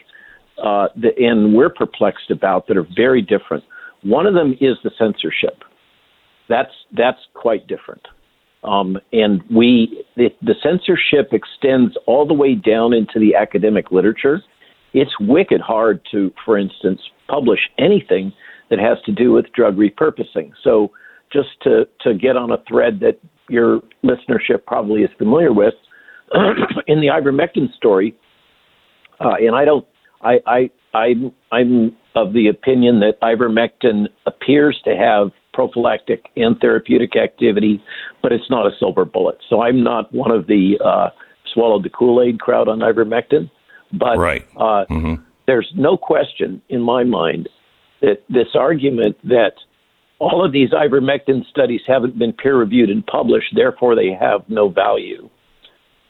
uh, 0.62 0.88
that, 0.98 1.18
and 1.18 1.56
we're 1.56 1.70
perplexed 1.70 2.32
about 2.32 2.68
that 2.68 2.78
are 2.78 2.88
very 2.96 3.22
different. 3.22 3.64
One 4.02 4.26
of 4.26 4.34
them 4.34 4.54
is 4.60 4.76
the 4.84 4.92
censorship. 4.98 5.64
That's 6.50 6.74
that's 6.96 7.20
quite 7.34 7.68
different. 7.68 8.06
Um, 8.64 8.98
and 9.12 9.42
we 9.50 10.04
the, 10.16 10.30
the 10.42 10.56
censorship 10.62 11.30
extends 11.32 11.96
all 12.06 12.28
the 12.28 12.34
way 12.34 12.56
down 12.56 12.94
into 12.94 13.20
the 13.20 13.36
academic 13.36 13.92
literature. 13.92 14.42
It's 14.94 15.12
wicked 15.20 15.62
hard 15.62 16.02
to, 16.12 16.32
for 16.46 16.58
instance, 16.58 17.02
publish 17.28 17.60
anything 17.78 18.34
that 18.70 18.80
has 18.80 18.98
to 19.06 19.12
do 19.12 19.32
with 19.32 19.52
drug 19.54 19.76
repurposing. 19.76 20.52
So 20.64 20.92
just 21.34 21.50
to, 21.64 21.88
to 22.02 22.14
get 22.14 22.38
on 22.38 22.52
a 22.52 22.58
thread 22.68 23.00
that 23.02 23.20
your 23.50 23.82
listenership 24.06 24.66
probably 24.66 25.02
is 25.02 25.10
familiar 25.18 25.52
with, 25.52 25.74
in 26.88 27.02
the 27.02 27.08
ivermectin 27.08 27.74
story, 27.76 28.16
uh, 29.20 29.34
and 29.40 29.56
I 29.56 29.66
don't, 29.66 29.86
I, 30.22 30.40
I, 30.46 30.70
I'm, 30.98 31.32
I'm 31.52 31.98
of 32.16 32.34
the 32.34 32.48
opinion 32.48 33.00
that 33.00 33.20
ivermectin 33.22 34.08
appears 34.26 34.80
to 34.86 34.96
have 34.96 35.32
prophylactic 35.54 36.26
and 36.36 36.58
therapeutic 36.60 37.16
activity, 37.16 37.84
but 38.22 38.32
it's 38.32 38.50
not 38.50 38.66
a 38.66 38.72
silver 38.80 39.06
bullet. 39.06 39.38
So 39.50 39.62
I'm 39.62 39.84
not 39.84 40.14
one 40.14 40.32
of 40.32 40.48
the 40.48 40.80
uh, 40.84 41.10
swallowed 41.54 41.84
the 41.84 41.90
Kool 41.90 42.22
Aid 42.22 42.40
crowd 42.40 42.68
on 42.68 42.80
ivermectin, 42.80 43.50
but 43.92 44.18
right. 44.18 44.48
uh, 44.58 44.86
mm-hmm. 44.90 45.16
there's 45.48 45.72
no 45.76 45.98
question 45.98 46.62
in 46.70 46.82
my 46.82 47.04
mind 47.04 47.50
that 48.02 48.24
this 48.30 48.48
argument 48.56 49.16
that 49.24 49.54
all 50.24 50.46
of 50.46 50.54
these 50.54 50.70
ivermectin 50.70 51.46
studies 51.50 51.82
haven't 51.86 52.18
been 52.18 52.32
peer 52.32 52.58
reviewed 52.58 52.90
and 52.90 53.06
published, 53.06 53.54
therefore 53.56 53.94
they 53.94 54.10
have 54.18 54.42
no 54.48 54.70
value. 54.70 55.30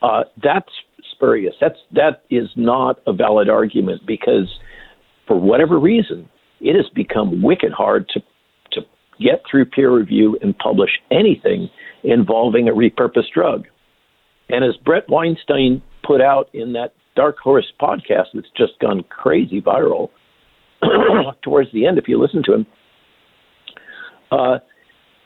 Uh, 0.04 0.24
that's 0.44 0.70
spurious. 1.12 1.56
That's 1.60 1.80
that 1.94 2.24
is 2.30 2.50
not 2.56 3.00
a 3.08 3.14
valid 3.14 3.50
argument 3.50 4.02
because, 4.06 4.48
for 5.28 5.40
whatever 5.40 5.80
reason, 5.80 6.30
it 6.62 6.76
has 6.76 6.86
become 6.94 7.42
wicked 7.42 7.72
hard 7.72 8.08
to 8.10 8.20
to 8.74 8.82
get 9.20 9.42
through 9.50 9.66
peer 9.66 9.92
review 9.92 10.38
and 10.42 10.56
publish 10.58 10.92
anything 11.10 11.70
involving 12.04 12.70
a 12.70 12.72
repurposed 12.72 13.32
drug. 13.34 13.66
And 14.50 14.64
as 14.64 14.76
Bret 14.86 15.10
Weinstein 15.10 15.82
put 16.06 16.22
out 16.22 16.50
in 16.54 16.74
that 16.74 16.94
Dark 17.16 17.38
Horse 17.40 17.72
podcast 17.82 18.28
that's 18.34 18.48
just 18.56 18.74
gone 18.80 19.04
crazy 19.10 19.62
viral 19.62 20.10
towards 21.42 21.72
the 21.72 21.88
end, 21.88 21.98
if 21.98 22.08
you 22.08 22.22
listen 22.22 22.44
to 22.46 22.54
him, 22.54 22.68
uh, 24.34 24.60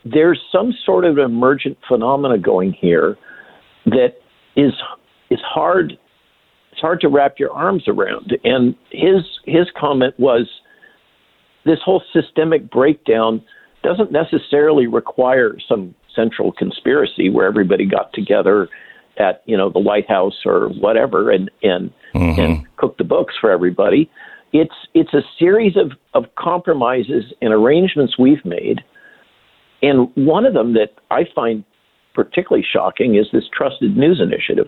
there's 0.05 0.39
some 0.51 0.73
sort 0.85 1.05
of 1.05 1.17
emergent 1.17 1.77
phenomena 1.87 2.37
going 2.37 2.73
here 2.73 3.17
that 3.85 4.15
is 4.55 4.73
is 5.29 5.39
hard 5.43 5.97
it's 6.71 6.81
hard 6.81 7.01
to 7.01 7.09
wrap 7.09 7.39
your 7.39 7.51
arms 7.51 7.83
around. 7.87 8.37
And 8.43 8.75
his 8.91 9.23
his 9.45 9.67
comment 9.79 10.13
was 10.19 10.47
this 11.65 11.79
whole 11.83 12.03
systemic 12.13 12.69
breakdown 12.69 13.41
doesn't 13.83 14.11
necessarily 14.11 14.87
require 14.87 15.55
some 15.67 15.95
central 16.15 16.51
conspiracy 16.51 17.29
where 17.29 17.47
everybody 17.47 17.85
got 17.85 18.13
together 18.13 18.69
at 19.17 19.41
you 19.45 19.57
know 19.57 19.69
the 19.69 19.79
White 19.79 20.07
House 20.07 20.45
or 20.45 20.69
whatever 20.69 21.31
and 21.31 21.49
and 21.63 21.91
mm-hmm. 22.13 22.39
and 22.39 22.75
cooked 22.77 22.99
the 22.99 23.03
books 23.03 23.33
for 23.39 23.51
everybody. 23.51 24.09
It's 24.53 24.75
it's 24.93 25.13
a 25.13 25.21
series 25.39 25.75
of, 25.75 25.91
of 26.13 26.25
compromises 26.35 27.33
and 27.41 27.53
arrangements 27.53 28.17
we've 28.17 28.45
made 28.45 28.81
and 29.81 30.10
one 30.15 30.46
of 30.46 30.53
them 30.53 30.74
that 30.74 30.93
I 31.12 31.25
find 31.36 31.63
particularly 32.13 32.65
shocking 32.72 33.15
is 33.15 33.27
this 33.31 33.43
trusted 33.55 33.96
news 33.96 34.19
initiative. 34.19 34.67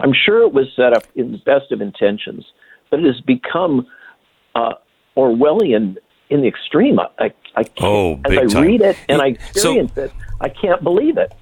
I'm 0.00 0.12
sure 0.12 0.42
it 0.42 0.52
was 0.52 0.66
set 0.74 0.92
up 0.92 1.04
in 1.16 1.32
the 1.32 1.38
best 1.38 1.72
of 1.72 1.80
intentions, 1.80 2.46
but 2.90 3.00
it 3.00 3.06
has 3.06 3.20
become 3.20 3.86
uh, 4.54 4.74
Orwellian 5.16 5.96
in 6.30 6.40
the 6.40 6.48
extreme. 6.48 6.98
I, 6.98 7.08
I, 7.18 7.30
I 7.56 7.64
oh, 7.80 8.20
as 8.24 8.38
I 8.38 8.46
time. 8.46 8.62
read 8.62 8.80
it 8.80 8.96
and 9.08 9.20
I 9.20 9.28
experience 9.28 9.92
so, 9.94 10.04
it, 10.04 10.12
I 10.40 10.48
can't 10.48 10.82
believe 10.82 11.18
it. 11.18 11.32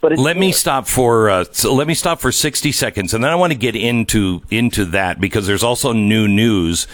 But 0.00 0.18
let 0.18 0.38
me 0.38 0.50
stop 0.50 0.86
for 0.86 1.28
uh, 1.28 1.44
so 1.52 1.74
let 1.74 1.86
me 1.86 1.92
stop 1.92 2.20
for 2.20 2.32
sixty 2.32 2.72
seconds, 2.72 3.12
and 3.12 3.22
then 3.22 3.30
I 3.30 3.34
want 3.34 3.52
to 3.52 3.58
get 3.58 3.76
into 3.76 4.40
into 4.50 4.86
that 4.86 5.20
because 5.20 5.46
there's 5.46 5.62
also 5.62 5.92
new 5.92 6.26
news 6.26 6.86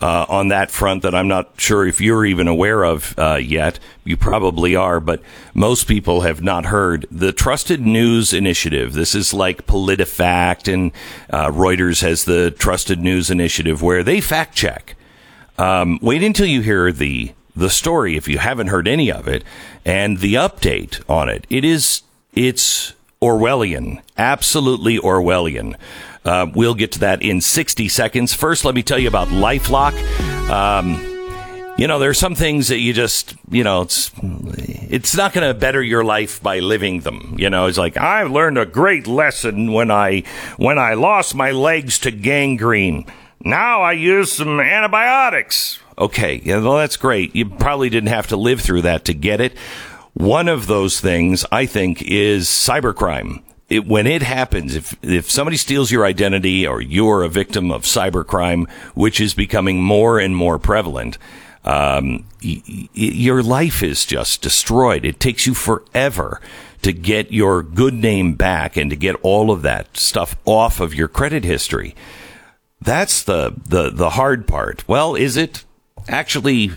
uh, 0.00 0.26
on 0.28 0.46
that 0.48 0.70
front 0.70 1.02
that 1.02 1.12
I'm 1.12 1.26
not 1.26 1.54
sure 1.56 1.84
if 1.84 2.00
you're 2.00 2.24
even 2.24 2.46
aware 2.46 2.84
of 2.84 3.18
uh, 3.18 3.34
yet. 3.34 3.80
You 4.04 4.16
probably 4.16 4.76
are, 4.76 5.00
but 5.00 5.22
most 5.54 5.88
people 5.88 6.20
have 6.20 6.40
not 6.40 6.66
heard 6.66 7.04
the 7.10 7.32
Trusted 7.32 7.80
News 7.80 8.32
Initiative. 8.32 8.92
This 8.92 9.16
is 9.16 9.34
like 9.34 9.66
PolitiFact, 9.66 10.72
and 10.72 10.92
uh, 11.30 11.48
Reuters 11.48 12.02
has 12.02 12.26
the 12.26 12.52
Trusted 12.52 13.00
News 13.00 13.28
Initiative, 13.28 13.82
where 13.82 14.04
they 14.04 14.20
fact 14.20 14.54
check. 14.54 14.94
Um, 15.58 15.98
wait 16.00 16.22
until 16.22 16.46
you 16.46 16.60
hear 16.60 16.92
the 16.92 17.32
the 17.56 17.70
story 17.70 18.16
if 18.16 18.28
you 18.28 18.38
haven't 18.38 18.68
heard 18.68 18.86
any 18.86 19.10
of 19.10 19.26
it 19.26 19.42
and 19.84 20.18
the 20.18 20.34
update 20.34 21.02
on 21.10 21.28
it. 21.28 21.46
It 21.50 21.64
is 21.64 22.02
it's 22.32 22.94
Orwellian, 23.20 24.02
absolutely 24.16 24.98
Orwellian. 24.98 25.76
Uh, 26.24 26.46
we'll 26.54 26.74
get 26.74 26.92
to 26.92 26.98
that 27.00 27.22
in 27.22 27.40
60 27.40 27.88
seconds. 27.88 28.32
First, 28.34 28.64
let 28.64 28.74
me 28.74 28.82
tell 28.82 28.98
you 28.98 29.08
about 29.08 29.28
LifeLock. 29.28 29.92
Um, 30.48 31.08
you 31.78 31.86
know, 31.86 31.98
there 31.98 32.10
are 32.10 32.14
some 32.14 32.34
things 32.34 32.68
that 32.68 32.78
you 32.78 32.92
just, 32.92 33.34
you 33.50 33.64
know, 33.64 33.82
it's 33.82 34.10
it's 34.22 35.16
not 35.16 35.32
going 35.32 35.46
to 35.46 35.58
better 35.58 35.82
your 35.82 36.04
life 36.04 36.42
by 36.42 36.58
living 36.58 37.00
them. 37.00 37.34
You 37.38 37.48
know, 37.50 37.66
it's 37.66 37.78
like 37.78 37.96
I 37.96 38.24
learned 38.24 38.58
a 38.58 38.66
great 38.66 39.06
lesson 39.06 39.72
when 39.72 39.90
I 39.90 40.22
when 40.58 40.78
I 40.78 40.94
lost 40.94 41.34
my 41.34 41.50
legs 41.50 41.98
to 42.00 42.10
gangrene. 42.10 43.06
Now 43.44 43.82
I 43.82 43.92
use 43.92 44.32
some 44.32 44.60
antibiotics. 44.60 45.80
Okay, 45.98 46.40
yeah, 46.44 46.58
well, 46.58 46.76
that's 46.76 46.96
great. 46.96 47.34
You 47.34 47.48
probably 47.48 47.90
didn't 47.90 48.08
have 48.08 48.28
to 48.28 48.36
live 48.36 48.60
through 48.60 48.82
that 48.82 49.04
to 49.06 49.14
get 49.14 49.40
it. 49.40 49.54
One 50.14 50.48
of 50.48 50.66
those 50.66 51.00
things, 51.00 51.44
I 51.50 51.66
think, 51.66 52.02
is 52.02 52.48
cybercrime. 52.48 53.42
It, 53.68 53.86
when 53.86 54.06
it 54.06 54.22
happens, 54.22 54.76
if 54.76 54.94
if 55.02 55.30
somebody 55.30 55.56
steals 55.56 55.90
your 55.90 56.04
identity 56.04 56.66
or 56.66 56.82
you're 56.82 57.22
a 57.22 57.28
victim 57.28 57.70
of 57.70 57.84
cybercrime, 57.84 58.68
which 58.94 59.20
is 59.20 59.32
becoming 59.32 59.82
more 59.82 60.18
and 60.18 60.36
more 60.36 60.58
prevalent, 60.58 61.16
um, 61.64 62.26
y- 62.44 62.62
y- 62.68 62.88
your 62.94 63.42
life 63.42 63.82
is 63.82 64.04
just 64.04 64.42
destroyed. 64.42 65.04
It 65.06 65.18
takes 65.20 65.46
you 65.46 65.54
forever 65.54 66.40
to 66.82 66.92
get 66.92 67.32
your 67.32 67.62
good 67.62 67.94
name 67.94 68.34
back 68.34 68.76
and 68.76 68.90
to 68.90 68.96
get 68.96 69.16
all 69.22 69.50
of 69.50 69.62
that 69.62 69.96
stuff 69.96 70.36
off 70.44 70.80
of 70.80 70.94
your 70.94 71.08
credit 71.08 71.44
history. 71.44 71.94
That's 72.80 73.22
the, 73.22 73.54
the, 73.64 73.90
the 73.90 74.10
hard 74.10 74.48
part. 74.48 74.86
Well, 74.88 75.14
is 75.14 75.36
it 75.36 75.64
actually, 76.08 76.72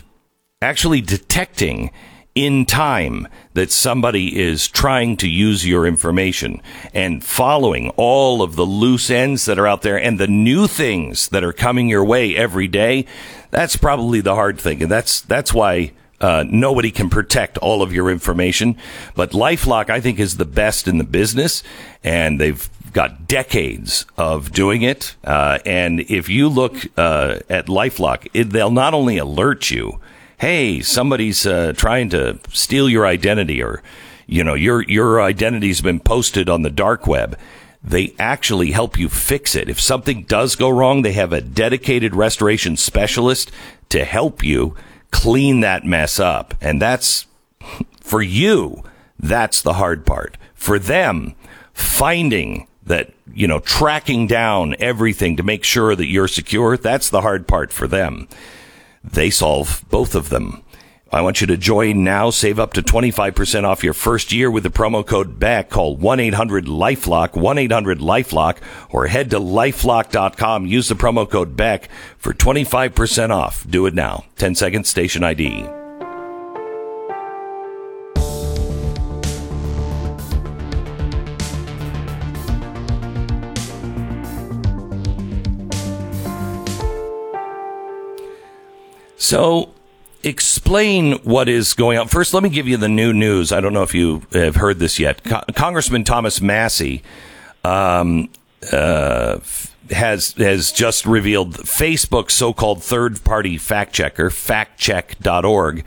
actually 0.61 1.01
detecting 1.01 1.89
in 2.35 2.65
time 2.65 3.25
that 3.53 3.71
somebody 3.71 4.37
is 4.37 4.67
trying 4.67 5.15
to 5.15 5.27
use 5.27 5.65
your 5.65 5.87
information 5.87 6.61
and 6.93 7.23
following 7.23 7.89
all 7.95 8.41
of 8.41 8.57
the 8.57 8.65
loose 8.65 9.09
ends 9.09 9.45
that 9.45 9.57
are 9.57 9.65
out 9.65 9.81
there 9.81 9.97
and 9.97 10.19
the 10.19 10.27
new 10.27 10.67
things 10.67 11.29
that 11.29 11.45
are 11.45 11.53
coming 11.53 11.87
your 11.87 12.03
way 12.03 12.35
every 12.35 12.67
day. 12.67 13.05
That's 13.51 13.77
probably 13.77 14.19
the 14.19 14.35
hard 14.35 14.59
thing. 14.59 14.83
And 14.83 14.91
that's, 14.91 15.21
that's 15.21 15.53
why 15.53 15.93
uh, 16.19 16.43
nobody 16.45 16.91
can 16.91 17.09
protect 17.09 17.57
all 17.59 17.81
of 17.81 17.93
your 17.93 18.11
information. 18.11 18.77
But 19.15 19.31
Lifelock, 19.31 19.89
I 19.89 20.01
think, 20.01 20.19
is 20.19 20.35
the 20.35 20.45
best 20.45 20.89
in 20.89 20.97
the 20.97 21.03
business, 21.05 21.63
and 22.03 22.39
they've 22.39 22.69
got 22.91 23.27
decades 23.27 24.05
of 24.17 24.51
doing 24.51 24.81
it. 24.81 25.15
Uh, 25.23 25.59
and 25.65 26.01
if 26.01 26.27
you 26.29 26.49
look 26.49 26.75
uh, 26.97 27.39
at 27.49 27.67
LifeLock, 27.67 28.27
it, 28.33 28.49
they'll 28.51 28.71
not 28.71 28.93
only 28.93 29.17
alert 29.17 29.69
you, 29.69 29.99
hey, 30.37 30.81
somebody's 30.81 31.45
uh, 31.45 31.73
trying 31.75 32.09
to 32.09 32.39
steal 32.49 32.89
your 32.89 33.05
identity, 33.05 33.61
or 33.61 33.81
you 34.27 34.43
know 34.43 34.53
your 34.53 34.83
your 34.83 35.21
identity's 35.21 35.81
been 35.81 35.99
posted 35.99 36.49
on 36.49 36.61
the 36.61 36.69
dark 36.69 37.07
web. 37.07 37.37
They 37.83 38.15
actually 38.17 38.71
help 38.71 38.97
you 38.97 39.09
fix 39.09 39.55
it. 39.55 39.69
If 39.69 39.79
something 39.79 40.23
does 40.23 40.55
go 40.55 40.69
wrong, 40.69 41.03
they 41.03 41.13
have 41.13 41.31
a 41.31 41.41
dedicated 41.41 42.15
restoration 42.15 42.77
specialist 42.77 43.51
to 43.89 44.03
help 44.03 44.43
you 44.43 44.75
clean 45.11 45.59
that 45.59 45.85
mess 45.85 46.19
up. 46.19 46.55
And 46.59 46.81
that's 46.81 47.27
for 48.01 48.23
you. 48.23 48.83
That's 49.19 49.61
the 49.61 49.73
hard 49.73 50.05
part. 50.05 50.37
For 50.55 50.79
them, 50.79 51.35
finding 51.73 52.67
that, 52.85 53.11
you 53.33 53.47
know, 53.47 53.59
tracking 53.59 54.27
down 54.27 54.75
everything 54.79 55.35
to 55.37 55.43
make 55.43 55.63
sure 55.63 55.95
that 55.95 56.07
you're 56.07 56.27
secure, 56.27 56.77
that's 56.77 57.09
the 57.09 57.21
hard 57.21 57.47
part 57.47 57.71
for 57.71 57.87
them. 57.87 58.27
They 59.11 59.29
solve 59.29 59.83
both 59.89 60.15
of 60.15 60.29
them. 60.29 60.63
I 61.11 61.21
want 61.21 61.39
you 61.39 61.47
to 61.47 61.55
join 61.55 62.03
now. 62.03 62.29
Save 62.29 62.59
up 62.59 62.73
to 62.73 62.81
25% 62.81 63.63
off 63.63 63.83
your 63.83 63.93
first 63.93 64.33
year 64.33 64.51
with 64.51 64.63
the 64.63 64.69
promo 64.69 65.05
code 65.05 65.39
BECK. 65.39 65.69
Call 65.69 65.97
1-800-LIFELOCK, 65.97 67.31
1-800-LIFELOCK, 67.31 68.57
or 68.89 69.07
head 69.07 69.29
to 69.29 69.39
lifelock.com. 69.39 70.65
Use 70.65 70.89
the 70.89 70.95
promo 70.95 71.29
code 71.29 71.55
BECK 71.55 71.89
for 72.17 72.33
25% 72.33 73.29
off. 73.29 73.65
Do 73.69 73.85
it 73.85 73.93
now. 73.93 74.25
10 74.37 74.55
seconds, 74.55 74.89
station 74.89 75.23
ID. 75.23 75.84
So, 89.27 89.73
explain 90.21 91.13
what 91.23 91.49
is 91.49 91.73
going 91.73 91.97
on. 91.97 92.07
First, 92.09 92.31
let 92.35 92.43
me 92.43 92.49
give 92.49 92.67
you 92.67 92.77
the 92.77 92.87
new 92.87 93.11
news. 93.11 93.51
I 93.51 93.59
don't 93.59 93.73
know 93.73 93.81
if 93.81 93.95
you 93.95 94.21
have 94.33 94.57
heard 94.57 94.77
this 94.77 94.99
yet. 94.99 95.23
Co- 95.23 95.41
Congressman 95.55 96.03
Thomas 96.03 96.41
Massie 96.41 97.01
um, 97.63 98.29
uh, 98.71 99.39
has 99.89 100.33
has 100.33 100.71
just 100.71 101.07
revealed 101.07 101.55
Facebook's 101.55 102.35
so-called 102.35 102.83
third-party 102.83 103.57
fact 103.57 103.95
checker, 103.95 104.29
factcheck.org, 104.29 105.83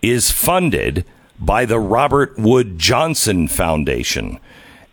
is 0.00 0.30
funded 0.30 1.04
by 1.40 1.64
the 1.64 1.80
Robert 1.80 2.38
Wood 2.38 2.78
Johnson 2.78 3.48
Foundation. 3.48 4.38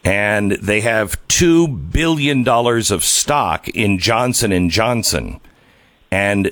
And 0.04 0.54
they 0.54 0.82
have 0.82 1.20
two 1.28 1.68
billion 1.68 2.42
dollars 2.42 2.90
of 2.90 3.04
stock 3.04 3.70
in 3.70 4.00
Johnson 4.00 4.68
Johnson. 4.72 5.40
And 6.10 6.52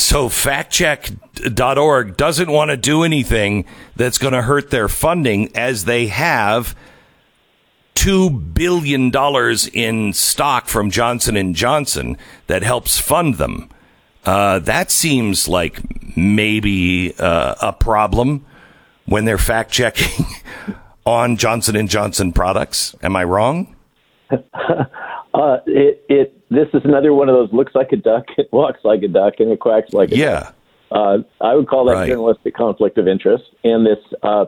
so 0.00 0.28
factcheck.org 0.28 2.16
doesn't 2.16 2.50
want 2.50 2.70
to 2.70 2.76
do 2.76 3.02
anything 3.02 3.64
that's 3.96 4.18
going 4.18 4.32
to 4.32 4.42
hurt 4.42 4.70
their 4.70 4.88
funding 4.88 5.54
as 5.56 5.84
they 5.84 6.06
have 6.08 6.74
$2 7.94 8.54
billion 8.54 9.12
in 9.74 10.12
stock 10.12 10.66
from 10.66 10.90
Johnson 10.90 11.36
Johnson 11.54 12.16
that 12.46 12.62
helps 12.62 12.98
fund 12.98 13.34
them. 13.36 13.68
Uh, 14.24 14.58
that 14.60 14.90
seems 14.90 15.48
like 15.48 15.80
maybe 16.16 17.14
uh, 17.18 17.54
a 17.60 17.72
problem 17.72 18.44
when 19.06 19.24
they're 19.24 19.38
fact 19.38 19.70
checking 19.70 20.26
on 21.06 21.36
Johnson 21.36 21.76
Johnson 21.88 22.32
products. 22.32 22.94
Am 23.02 23.16
I 23.16 23.24
wrong? 23.24 23.76
Uh, 25.32 25.58
it, 25.66 26.04
it 26.08 26.48
this 26.50 26.68
is 26.74 26.82
another 26.84 27.14
one 27.14 27.28
of 27.28 27.34
those 27.34 27.52
looks 27.52 27.74
like 27.74 27.92
a 27.92 27.96
duck, 27.96 28.26
it 28.38 28.48
walks 28.52 28.80
like 28.84 29.02
a 29.02 29.08
duck, 29.08 29.34
and 29.38 29.50
it 29.50 29.60
quacks 29.60 29.92
like 29.92 30.10
a 30.12 30.16
yeah. 30.16 30.40
duck. 30.40 30.54
Uh, 30.92 31.18
I 31.40 31.54
would 31.54 31.68
call 31.68 31.84
that 31.86 31.92
right. 31.92 32.08
journalistic 32.08 32.54
conflict 32.54 32.98
of 32.98 33.06
interest. 33.06 33.44
And 33.62 33.86
this 33.86 33.98
uh, 34.22 34.46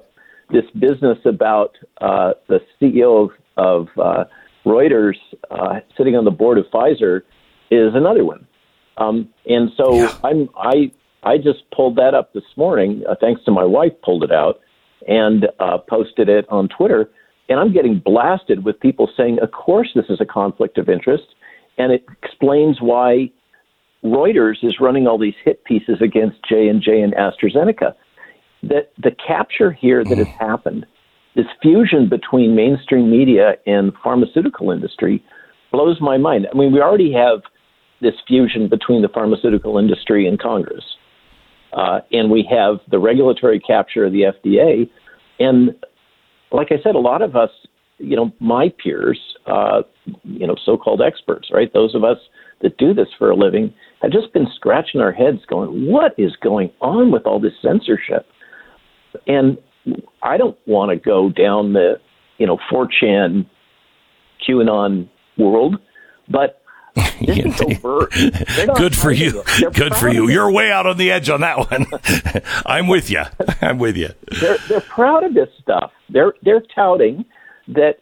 this 0.50 0.64
business 0.78 1.18
about 1.24 1.76
uh, 2.00 2.32
the 2.48 2.60
CEO 2.80 3.30
of, 3.30 3.30
of 3.56 3.88
uh, 3.98 4.24
Reuters 4.66 5.16
uh, 5.50 5.80
sitting 5.96 6.16
on 6.16 6.24
the 6.24 6.30
board 6.30 6.58
of 6.58 6.66
Pfizer 6.72 7.22
is 7.70 7.94
another 7.94 8.24
one. 8.24 8.46
Um, 8.98 9.28
and 9.46 9.70
so 9.76 9.94
Yeah. 9.94 10.14
I'm 10.24 10.48
I 10.56 10.90
I 11.22 11.38
just 11.38 11.70
pulled 11.70 11.96
that 11.96 12.14
up 12.14 12.32
this 12.32 12.44
morning, 12.56 13.04
uh, 13.08 13.14
thanks 13.20 13.44
to 13.44 13.50
my 13.52 13.64
wife, 13.64 13.92
pulled 14.02 14.24
it 14.24 14.32
out 14.32 14.60
and 15.08 15.48
uh, 15.58 15.78
posted 15.78 16.28
it 16.28 16.46
on 16.48 16.68
Twitter. 16.68 17.10
And 17.52 17.60
I'm 17.60 17.72
getting 17.72 17.98
blasted 17.98 18.64
with 18.64 18.80
people 18.80 19.10
saying, 19.14 19.38
"Of 19.40 19.52
course, 19.52 19.90
this 19.94 20.08
is 20.08 20.22
a 20.22 20.24
conflict 20.24 20.78
of 20.78 20.88
interest," 20.88 21.34
and 21.76 21.92
it 21.92 22.02
explains 22.22 22.80
why 22.80 23.30
Reuters 24.02 24.64
is 24.64 24.80
running 24.80 25.06
all 25.06 25.18
these 25.18 25.34
hit 25.44 25.62
pieces 25.64 26.00
against 26.00 26.38
J 26.48 26.68
and 26.68 26.80
J 26.80 27.02
and 27.02 27.14
AstraZeneca. 27.14 27.94
That 28.62 28.92
the 28.96 29.10
capture 29.10 29.70
here 29.70 30.02
that 30.02 30.16
has 30.16 30.28
happened, 30.28 30.86
this 31.34 31.46
fusion 31.60 32.08
between 32.08 32.54
mainstream 32.54 33.10
media 33.10 33.56
and 33.66 33.92
pharmaceutical 34.02 34.70
industry, 34.70 35.22
blows 35.72 36.00
my 36.00 36.16
mind. 36.16 36.48
I 36.50 36.56
mean, 36.56 36.72
we 36.72 36.80
already 36.80 37.12
have 37.12 37.42
this 38.00 38.14
fusion 38.26 38.66
between 38.66 39.02
the 39.02 39.08
pharmaceutical 39.08 39.76
industry 39.76 40.26
and 40.26 40.40
Congress, 40.40 40.84
uh, 41.74 42.00
and 42.12 42.30
we 42.30 42.48
have 42.50 42.80
the 42.90 42.98
regulatory 42.98 43.60
capture 43.60 44.06
of 44.06 44.12
the 44.12 44.22
FDA, 44.22 44.88
and 45.38 45.74
like 46.52 46.68
I 46.70 46.82
said, 46.82 46.94
a 46.94 47.00
lot 47.00 47.22
of 47.22 47.36
us, 47.36 47.50
you 47.98 48.16
know, 48.16 48.32
my 48.40 48.72
peers, 48.82 49.18
uh, 49.46 49.82
you 50.24 50.46
know, 50.46 50.56
so-called 50.64 51.00
experts, 51.00 51.48
right? 51.52 51.72
Those 51.72 51.94
of 51.94 52.04
us 52.04 52.18
that 52.62 52.76
do 52.78 52.94
this 52.94 53.08
for 53.18 53.30
a 53.30 53.36
living 53.36 53.72
have 54.02 54.12
just 54.12 54.32
been 54.32 54.46
scratching 54.54 55.00
our 55.00 55.12
heads, 55.12 55.44
going, 55.46 55.90
"What 55.90 56.14
is 56.18 56.34
going 56.36 56.70
on 56.80 57.10
with 57.10 57.26
all 57.26 57.40
this 57.40 57.58
censorship?" 57.60 58.26
And 59.26 59.58
I 60.22 60.36
don't 60.36 60.56
want 60.66 60.90
to 60.90 60.96
go 60.96 61.28
down 61.28 61.72
the, 61.72 62.00
you 62.38 62.46
know, 62.46 62.58
4chan, 62.70 63.46
QAnon 64.46 65.08
world, 65.36 65.78
but 66.28 66.61
this 66.94 67.38
is 67.38 67.60
overt. 67.60 68.12
Good 68.76 68.96
for 68.96 69.12
you. 69.12 69.42
Good 69.72 69.94
for 69.94 70.08
you. 70.08 70.28
You're 70.28 70.50
way 70.50 70.70
out 70.70 70.86
on 70.86 70.96
the 70.96 71.10
edge 71.10 71.28
on 71.30 71.40
that 71.40 71.58
one. 71.70 71.86
I'm 72.66 72.86
with 72.88 73.10
you. 73.10 73.22
I'm 73.60 73.78
with 73.78 73.96
you. 73.96 74.10
they're 74.40 74.58
they're 74.68 74.80
proud 74.80 75.24
of 75.24 75.34
this 75.34 75.48
stuff. 75.60 75.92
They're 76.10 76.34
they're 76.42 76.62
touting 76.74 77.24
that 77.68 77.94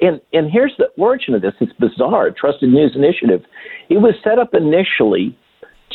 and 0.00 0.20
and 0.32 0.50
here's 0.50 0.74
the 0.78 0.86
origin 0.96 1.34
of 1.34 1.42
this. 1.42 1.54
It's 1.60 1.72
bizarre. 1.74 2.30
Trusted 2.30 2.70
News 2.70 2.92
Initiative. 2.94 3.44
It 3.88 3.98
was 3.98 4.14
set 4.22 4.38
up 4.38 4.54
initially 4.54 5.36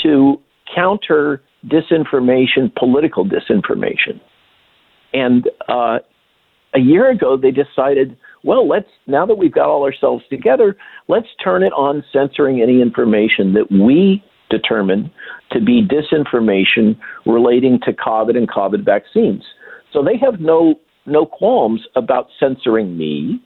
to 0.03 0.41
counter 0.75 1.41
disinformation, 1.65 2.73
political 2.77 3.25
disinformation. 3.25 4.19
And 5.13 5.49
uh, 5.67 5.99
a 6.73 6.79
year 6.79 7.09
ago, 7.09 7.37
they 7.37 7.51
decided, 7.51 8.17
well, 8.43 8.67
let's 8.67 8.89
now 9.08 9.25
that 9.25 9.36
we've 9.36 9.53
got 9.53 9.67
all 9.67 9.84
ourselves 9.84 10.23
together, 10.29 10.75
let's 11.08 11.27
turn 11.43 11.63
it 11.63 11.73
on 11.73 12.03
censoring 12.12 12.62
any 12.62 12.82
information 12.82 13.53
that 13.53 13.71
we 13.71 14.23
determine 14.49 15.12
to 15.51 15.62
be 15.62 15.82
disinformation 15.86 16.97
relating 17.25 17.79
to 17.86 17.93
COVID 17.93 18.38
and 18.38 18.49
COVID 18.49 18.86
vaccines. 18.86 19.43
So 19.91 20.03
they 20.03 20.17
have 20.17 20.39
no 20.39 20.75
no 21.06 21.25
qualms 21.25 21.82
about 21.95 22.27
censoring 22.39 22.97
me, 22.97 23.41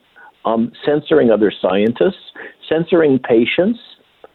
um, 0.46 0.72
censoring 0.86 1.32
other 1.32 1.52
scientists, 1.62 2.32
censoring 2.68 3.20
patients. 3.20 3.80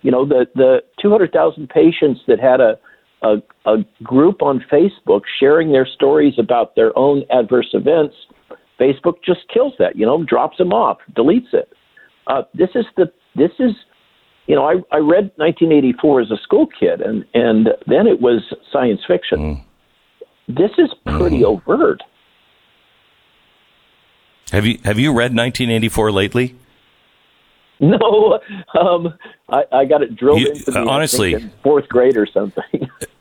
You 0.03 0.11
know, 0.11 0.27
the 0.27 0.47
the 0.55 0.83
200,000 1.01 1.69
patients 1.69 2.21
that 2.27 2.41
had 2.41 2.61
a, 2.61 2.79
a 3.23 3.37
a 3.67 3.85
group 4.03 4.43
on 4.43 4.65
Facebook 4.71 5.23
sharing 5.41 5.73
their 5.73 5.87
stories 5.87 6.35
about 6.39 6.75
their 6.77 6.97
own 6.97 7.25
adverse 7.31 7.71
events. 7.73 8.15
Facebook 8.81 9.17
just 9.25 9.41
kills 9.53 9.75
that. 9.79 9.97
You 9.97 10.07
know, 10.07 10.25
drops 10.25 10.59
them 10.59 10.73
off, 10.73 10.99
deletes 11.15 11.53
it. 11.53 11.73
Uh, 12.27 12.43
this 12.55 12.71
is 12.75 12.85
the 12.97 13.13
this 13.35 13.53
is 13.59 13.73
you 14.47 14.57
know, 14.57 14.65
I, 14.65 14.75
I 14.95 14.99
read 14.99 15.31
1984 15.37 16.23
as 16.23 16.31
a 16.31 16.37
school 16.43 16.67
kid, 16.67 17.01
and, 17.01 17.25
and 17.33 17.69
then 17.87 18.07
it 18.07 18.21
was 18.21 18.43
science 18.73 19.01
fiction. 19.07 19.39
Mm. 19.39 19.65
This 20.49 20.71
is 20.79 20.91
pretty 21.07 21.41
mm. 21.41 21.45
overt. 21.45 22.03
Have 24.51 24.67
you 24.67 24.79
have 24.85 24.99
you 24.99 25.11
read 25.11 25.35
1984 25.35 26.13
lately? 26.13 26.57
No, 27.81 28.41
um, 28.79 29.15
I, 29.49 29.63
I 29.73 29.85
got 29.87 30.03
it 30.03 30.17
drilled 30.17 30.41
you, 30.41 30.49
into 30.49 30.73
me. 30.73 30.87
Honestly, 30.87 31.35
in 31.35 31.51
fourth 31.63 31.89
grade 31.89 32.17
or 32.17 32.27
something. 32.27 32.91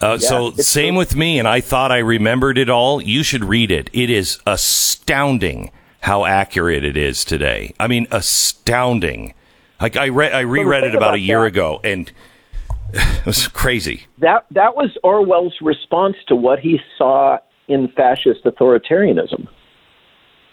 Uh, 0.00 0.18
yeah, 0.20 0.28
so 0.28 0.50
same 0.52 0.94
true. 0.94 0.98
with 0.98 1.16
me, 1.16 1.38
and 1.38 1.48
I 1.48 1.60
thought 1.60 1.90
I 1.90 1.98
remembered 1.98 2.56
it 2.56 2.70
all. 2.70 3.02
You 3.02 3.22
should 3.22 3.44
read 3.44 3.70
it. 3.70 3.90
It 3.92 4.10
is 4.10 4.38
astounding 4.46 5.72
how 6.00 6.24
accurate 6.24 6.84
it 6.84 6.96
is 6.96 7.24
today. 7.24 7.74
I 7.80 7.88
mean, 7.88 8.06
astounding. 8.10 9.34
Like 9.80 9.96
I 9.96 10.08
read, 10.08 10.32
I 10.32 10.40
reread 10.40 10.84
it 10.84 10.94
about, 10.94 10.96
about 10.96 11.14
a 11.14 11.18
year 11.18 11.40
that. 11.40 11.46
ago, 11.46 11.80
and 11.82 12.10
it 12.92 13.26
was 13.26 13.48
crazy. 13.48 14.06
That 14.18 14.46
that 14.52 14.76
was 14.76 14.96
Orwell's 15.02 15.54
response 15.60 16.16
to 16.28 16.36
what 16.36 16.60
he 16.60 16.78
saw 16.96 17.38
in 17.66 17.88
fascist 17.96 18.44
authoritarianism. 18.44 19.48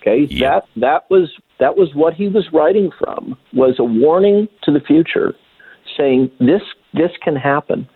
Okay, 0.01 0.25
that 0.39 0.65
that 0.75 1.09
was 1.09 1.31
that 1.59 1.77
was 1.77 1.93
what 1.95 2.13
he 2.13 2.27
was 2.27 2.47
writing 2.51 2.91
from 2.99 3.37
was 3.53 3.75
a 3.79 3.83
warning 3.83 4.47
to 4.63 4.71
the 4.71 4.79
future, 4.79 5.33
saying 5.97 6.31
this 6.39 6.61
this 6.93 7.11
can 7.23 7.35
happen. 7.35 7.87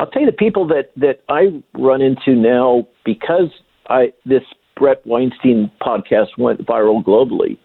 I'll 0.00 0.06
tell 0.06 0.22
you 0.22 0.26
the 0.26 0.32
people 0.32 0.66
that 0.68 0.92
that 0.96 1.20
I 1.28 1.62
run 1.74 2.00
into 2.00 2.34
now 2.34 2.88
because 3.04 3.50
I 3.88 4.14
this 4.24 4.42
Bret 4.74 5.06
Weinstein 5.06 5.70
podcast 5.80 6.38
went 6.38 6.66
viral 6.66 7.04
globally. 7.04 7.58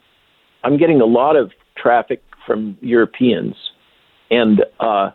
I'm 0.65 0.77
getting 0.77 0.99
a 0.99 1.05
lot 1.05 1.37
of 1.37 1.51
traffic 1.77 2.21
from 2.45 2.77
Europeans, 2.81 3.55
and 4.29 4.65
uh, 4.81 5.11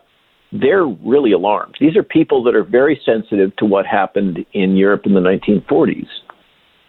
they're 0.51 0.85
really 0.85 1.31
alarmed. 1.31 1.75
These 1.79 1.95
are 1.95 2.01
people 2.01 2.43
that 2.45 2.55
are 2.55 2.63
very 2.63 2.99
sensitive 3.05 3.55
to 3.57 3.65
what 3.65 3.85
happened 3.85 4.43
in 4.53 4.75
Europe 4.75 5.03
in 5.05 5.13
the 5.13 5.19
1940s. 5.19 6.07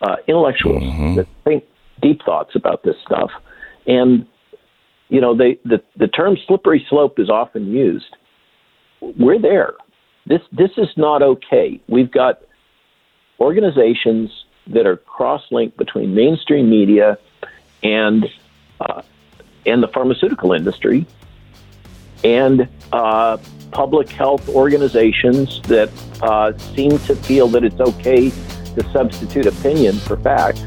Uh, 0.01 0.17
intellectuals 0.27 0.83
mm-hmm. 0.83 1.15
that 1.17 1.27
think 1.45 1.63
deep 2.01 2.21
thoughts 2.25 2.57
about 2.57 2.83
this 2.83 2.97
stuff. 3.07 3.31
And, 3.87 4.27
you 5.11 5.21
know, 5.21 5.37
they, 5.37 5.61
the, 5.65 5.81
the 5.97 6.09
term 6.09 6.37
slippery 6.49 6.85
slope 6.89 7.21
is 7.21 7.31
often 7.31 7.69
used. 7.69 8.17
We're 9.01 9.41
there. 9.41 9.75
This, 10.27 10.43
this 10.53 10.71
is 10.77 10.89
not 10.97 11.23
okay. 11.23 11.81
We've 11.89 12.11
got 12.11 12.43
organizations 13.41 14.45
that 14.69 14.87
are 14.87 14.97
cross 14.97 15.43
linked 15.51 15.77
between 15.77 16.15
mainstream 16.15 16.71
media 16.71 17.19
and, 17.83 18.29
uh, 18.81 19.03
and 19.67 19.83
the 19.83 19.89
pharmaceutical 19.89 20.53
industry 20.53 21.07
and 22.25 22.69
uh, 22.93 23.39
public 23.73 24.09
health 24.09 24.49
organizations 24.49 25.61
that 25.63 25.91
uh, 26.23 26.57
seem 26.59 26.91
to 27.01 27.17
feel 27.17 27.49
that 27.49 27.65
it's 27.65 27.81
okay 27.81 28.31
to 28.31 28.91
substitute 28.93 29.47
opinion 29.47 29.97
for 29.97 30.17
fact 30.17 30.65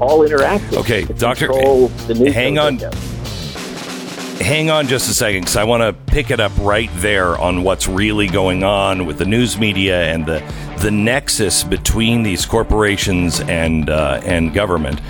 all 0.00 0.24
interact. 0.24 0.74
Okay, 0.74 1.04
Doctor, 1.04 1.50
hang 2.30 2.58
on. 2.58 2.78
Hang 4.40 4.70
on 4.70 4.86
just 4.86 5.10
a 5.10 5.14
second, 5.14 5.40
because 5.42 5.56
I 5.56 5.64
want 5.64 5.82
to 5.82 5.92
pick 6.12 6.30
it 6.30 6.40
up 6.40 6.52
right 6.58 6.90
there 6.96 7.36
on 7.36 7.62
what's 7.62 7.88
really 7.88 8.28
going 8.28 8.62
on 8.62 9.04
with 9.04 9.18
the 9.18 9.24
news 9.24 9.58
media 9.58 10.04
and 10.12 10.24
the 10.24 10.40
the 10.78 10.90
nexus 10.90 11.64
between 11.64 12.22
these 12.22 12.46
corporations 12.46 13.40
and 13.40 13.90
uh, 13.90 14.20
and 14.24 14.54
government, 14.54 15.00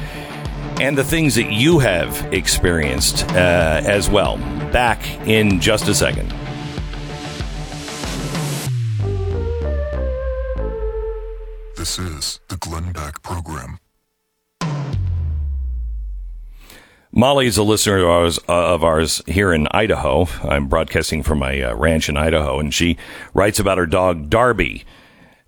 and 0.80 0.96
the 0.96 1.04
things 1.04 1.34
that 1.34 1.52
you 1.52 1.78
have 1.80 2.32
experienced 2.32 3.24
uh, 3.32 3.82
as 3.84 4.08
well. 4.08 4.36
Back 4.72 5.04
in 5.26 5.60
just 5.60 5.86
a 5.88 5.94
second. 5.94 6.32
This 11.76 11.98
is 11.98 12.40
the 12.48 12.56
Glenn 12.56 12.92
Beck 12.92 13.22
Program. 13.22 13.78
Molly 17.18 17.46
is 17.46 17.56
a 17.56 17.62
listener 17.62 17.96
of 18.00 18.10
ours, 18.10 18.38
uh, 18.46 18.74
of 18.74 18.84
ours, 18.84 19.22
here 19.24 19.50
in 19.50 19.68
Idaho. 19.70 20.28
I'm 20.42 20.68
broadcasting 20.68 21.22
from 21.22 21.38
my 21.38 21.62
uh, 21.62 21.74
ranch 21.74 22.10
in 22.10 22.18
Idaho, 22.18 22.60
and 22.60 22.74
she 22.74 22.98
writes 23.32 23.58
about 23.58 23.78
her 23.78 23.86
dog 23.86 24.28
Darby. 24.28 24.84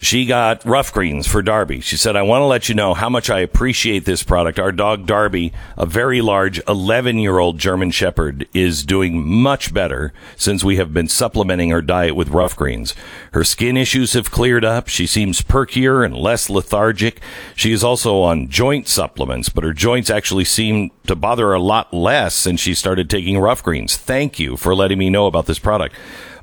She 0.01 0.27
got 0.27 0.65
rough 0.65 0.93
greens 0.93 1.27
for 1.27 1.43
Darby. 1.43 1.81
She 1.81 1.97
said, 1.97 2.15
I 2.15 2.23
want 2.23 2.43
to 2.43 2.47
let 2.47 2.69
you 2.69 2.75
know 2.77 2.95
how 2.95 3.09
much 3.09 3.29
I 3.29 3.41
appreciate 3.41 4.05
this 4.05 4.23
product. 4.23 4.61
Our 4.61 4.71
dog 4.71 5.07
Darby, 5.07 5.53
a 5.77 5.87
very 5.87 6.21
large 6.21 6.61
11 6.69 7.19
year 7.19 7.41
old 7.41 7.59
German 7.59 7.91
Shepherd, 7.91 8.47
is 8.55 8.85
doing 8.85 9.27
much 9.27 9.75
better 9.75 10.13
since 10.37 10.63
we 10.63 10.77
have 10.77 10.95
been 10.95 11.09
supplementing 11.09 11.71
her 11.71 11.83
diet 11.83 12.15
with 12.15 12.29
rough 12.29 12.55
greens. 12.55 12.95
Her 13.33 13.43
skin 13.43 13.77
issues 13.77 14.13
have 14.13 14.31
cleared 14.31 14.65
up. 14.65 14.87
She 14.87 15.05
seems 15.05 15.43
perkier 15.43 16.05
and 16.05 16.17
less 16.17 16.49
lethargic. 16.49 17.21
She 17.57 17.73
is 17.73 17.83
also 17.83 18.21
on 18.23 18.49
joint 18.49 18.87
supplements, 18.87 19.49
but 19.49 19.65
her 19.65 19.73
joints 19.75 20.11
actually 20.11 20.45
seem 20.45 20.93
to 21.09 21.17
bother 21.17 21.49
her 21.49 21.55
a 21.55 21.61
lot 21.61 21.93
less 21.93 22.37
since 22.37 22.61
she 22.61 22.73
started 22.73 23.11
taking 23.11 23.37
rough 23.37 23.65
greens. 23.65 23.97
Thank 23.97 24.39
you 24.39 24.57
for 24.57 24.77
letting 24.77 24.99
me 24.99 25.11
know 25.11 25.27
about 25.27 25.47
this 25.47 25.59
product. 25.59 25.97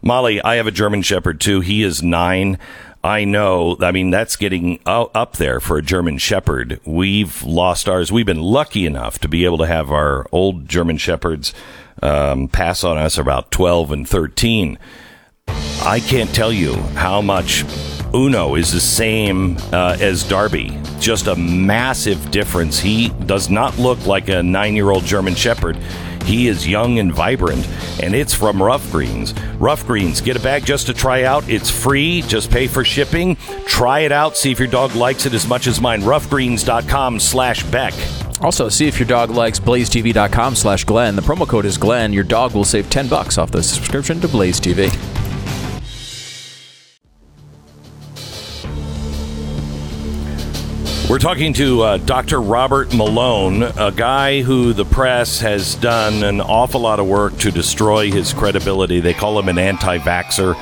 Molly, 0.06 0.40
I 0.40 0.56
have 0.58 0.68
a 0.68 0.72
German 0.72 1.02
Shepherd 1.02 1.42
too. 1.42 1.62
He 1.62 1.82
is 1.82 2.04
nine. 2.04 2.60
I 3.06 3.24
know. 3.24 3.78
I 3.82 3.92
mean, 3.92 4.10
that's 4.10 4.36
getting 4.36 4.80
up 4.88 5.38
there 5.38 5.60
for 5.60 5.78
a 5.78 5.84
German 5.84 6.18
Shepherd. 6.18 6.80
We've 6.86 7.44
lost 7.44 7.88
ours. 7.88 8.12
We've 8.12 8.26
been 8.26 8.42
lucky 8.42 8.88
enough 8.88 9.20
to 9.20 9.28
be 9.28 9.46
able 9.46 9.60
to 9.60 9.68
have 9.68 9.92
our 9.92 10.26
old 10.32 10.68
German 10.68 10.98
Shepherds 10.98 11.54
um, 12.02 12.48
pass 12.48 12.84
on 12.84 12.98
us 12.98 13.20
about 13.20 13.52
12 13.52 13.92
and 13.92 14.10
13. 14.10 14.80
I 15.84 16.00
can't 16.00 16.34
tell 16.34 16.52
you 16.52 16.74
how 16.96 17.22
much 17.22 17.64
Uno 18.12 18.56
is 18.56 18.72
the 18.72 18.82
same 18.82 19.58
uh, 19.72 19.98
as 20.00 20.24
Darby. 20.24 20.76
Just 21.00 21.28
a 21.28 21.36
massive 21.36 22.32
difference. 22.32 22.80
He 22.80 23.10
does 23.28 23.52
not 23.52 23.78
look 23.78 24.04
like 24.08 24.30
a 24.30 24.42
nine 24.42 24.76
year 24.76 24.90
old 24.90 25.04
German 25.04 25.36
Shepherd. 25.36 25.78
He 26.26 26.48
is 26.48 26.68
young 26.68 26.98
and 26.98 27.14
vibrant, 27.14 27.68
and 28.02 28.16
it's 28.16 28.34
from 28.34 28.62
Rough 28.62 28.92
Greens. 28.92 29.34
Rough 29.60 29.86
Greens, 29.86 30.22
get 30.22 30.36
a 30.36 30.40
bag 30.40 30.66
just 30.66 30.88
to 30.88 30.94
try 30.94 31.24
out. 31.24 31.48
It's 31.48 31.70
free, 31.70 32.24
just 32.24 32.50
pay 32.50 32.66
for 32.66 32.84
shipping. 32.84 33.36
Try 33.68 34.00
it 34.02 34.12
out, 34.12 34.36
see 34.36 34.52
if 34.52 34.58
your 34.58 34.68
dog 34.68 34.96
likes 34.96 35.28
it 35.28 35.34
as 35.34 35.48
much 35.48 35.68
as 35.68 35.80
mine. 35.80 36.02
Roughgreens.com 36.02 37.20
slash 37.20 37.64
Beck. 37.66 37.94
Also, 38.42 38.70
see 38.70 38.88
if 38.88 39.00
your 39.00 39.08
dog 39.08 39.30
likes 39.30 39.60
blazetv.com 39.60 40.56
slash 40.56 40.84
Glenn. 40.84 41.16
The 41.16 41.22
promo 41.22 41.48
code 41.48 41.66
is 41.66 41.78
Glenn. 41.78 42.12
Your 42.12 42.24
dog 42.24 42.54
will 42.54 42.66
save 42.66 42.90
10 42.90 43.08
bucks 43.08 43.38
off 43.38 43.52
the 43.52 43.64
subscription 43.64 44.20
to 44.22 44.28
Blaze 44.28 44.60
TV. 44.60 45.25
We're 51.08 51.20
talking 51.20 51.54
to 51.54 51.82
uh, 51.84 51.98
Dr. 51.98 52.42
Robert 52.42 52.92
Malone, 52.96 53.62
a 53.62 53.92
guy 53.96 54.42
who 54.42 54.74
the 54.74 54.86
press 54.86 55.40
has 55.40 55.76
done 55.76 56.24
an 56.24 56.42
awful 56.42 56.82
lot 56.82 57.00
of 57.00 57.06
work 57.06 57.38
to 57.38 57.52
destroy 57.52 58.10
his 58.10 58.34
credibility. 58.34 59.02
They 59.02 59.14
call 59.14 59.38
him 59.38 59.48
an 59.48 59.60
anti 59.60 60.00
vaxxer. 60.00 60.56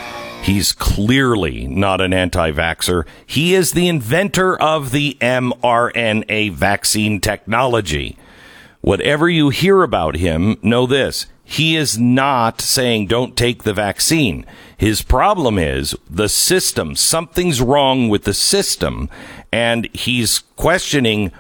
He's 0.43 0.73
clearly 0.73 1.65
not 1.65 2.01
an 2.01 2.13
anti 2.13 2.51
vaxxer. 2.51 3.08
He 3.25 3.56
is 3.56 3.71
the 3.71 3.88
inventor 3.88 4.62
of 4.62 4.91
the 4.91 5.17
mRNA 5.21 6.51
vaccine 6.51 7.21
technology. 7.21 8.17
Whatever 8.82 9.29
you 9.29 9.47
hear 9.47 9.82
about 9.82 10.17
him, 10.17 10.58
know 10.62 10.86
this. 10.86 11.25
He 11.45 11.77
is 11.77 11.97
not 11.97 12.60
saying 12.60 13.08
don't 13.08 13.38
take 13.38 13.63
the 13.63 13.73
vaccine. 13.73 14.45
His 14.84 15.02
problem 15.02 15.58
is 15.58 15.96
the 16.10 16.28
system. 16.28 16.98
Something's 16.98 17.62
wrong 17.62 18.10
with 18.10 18.26
the 18.26 18.34
system. 18.34 19.10
And 19.50 19.88
he's 19.96 20.39
questioning 20.58 21.32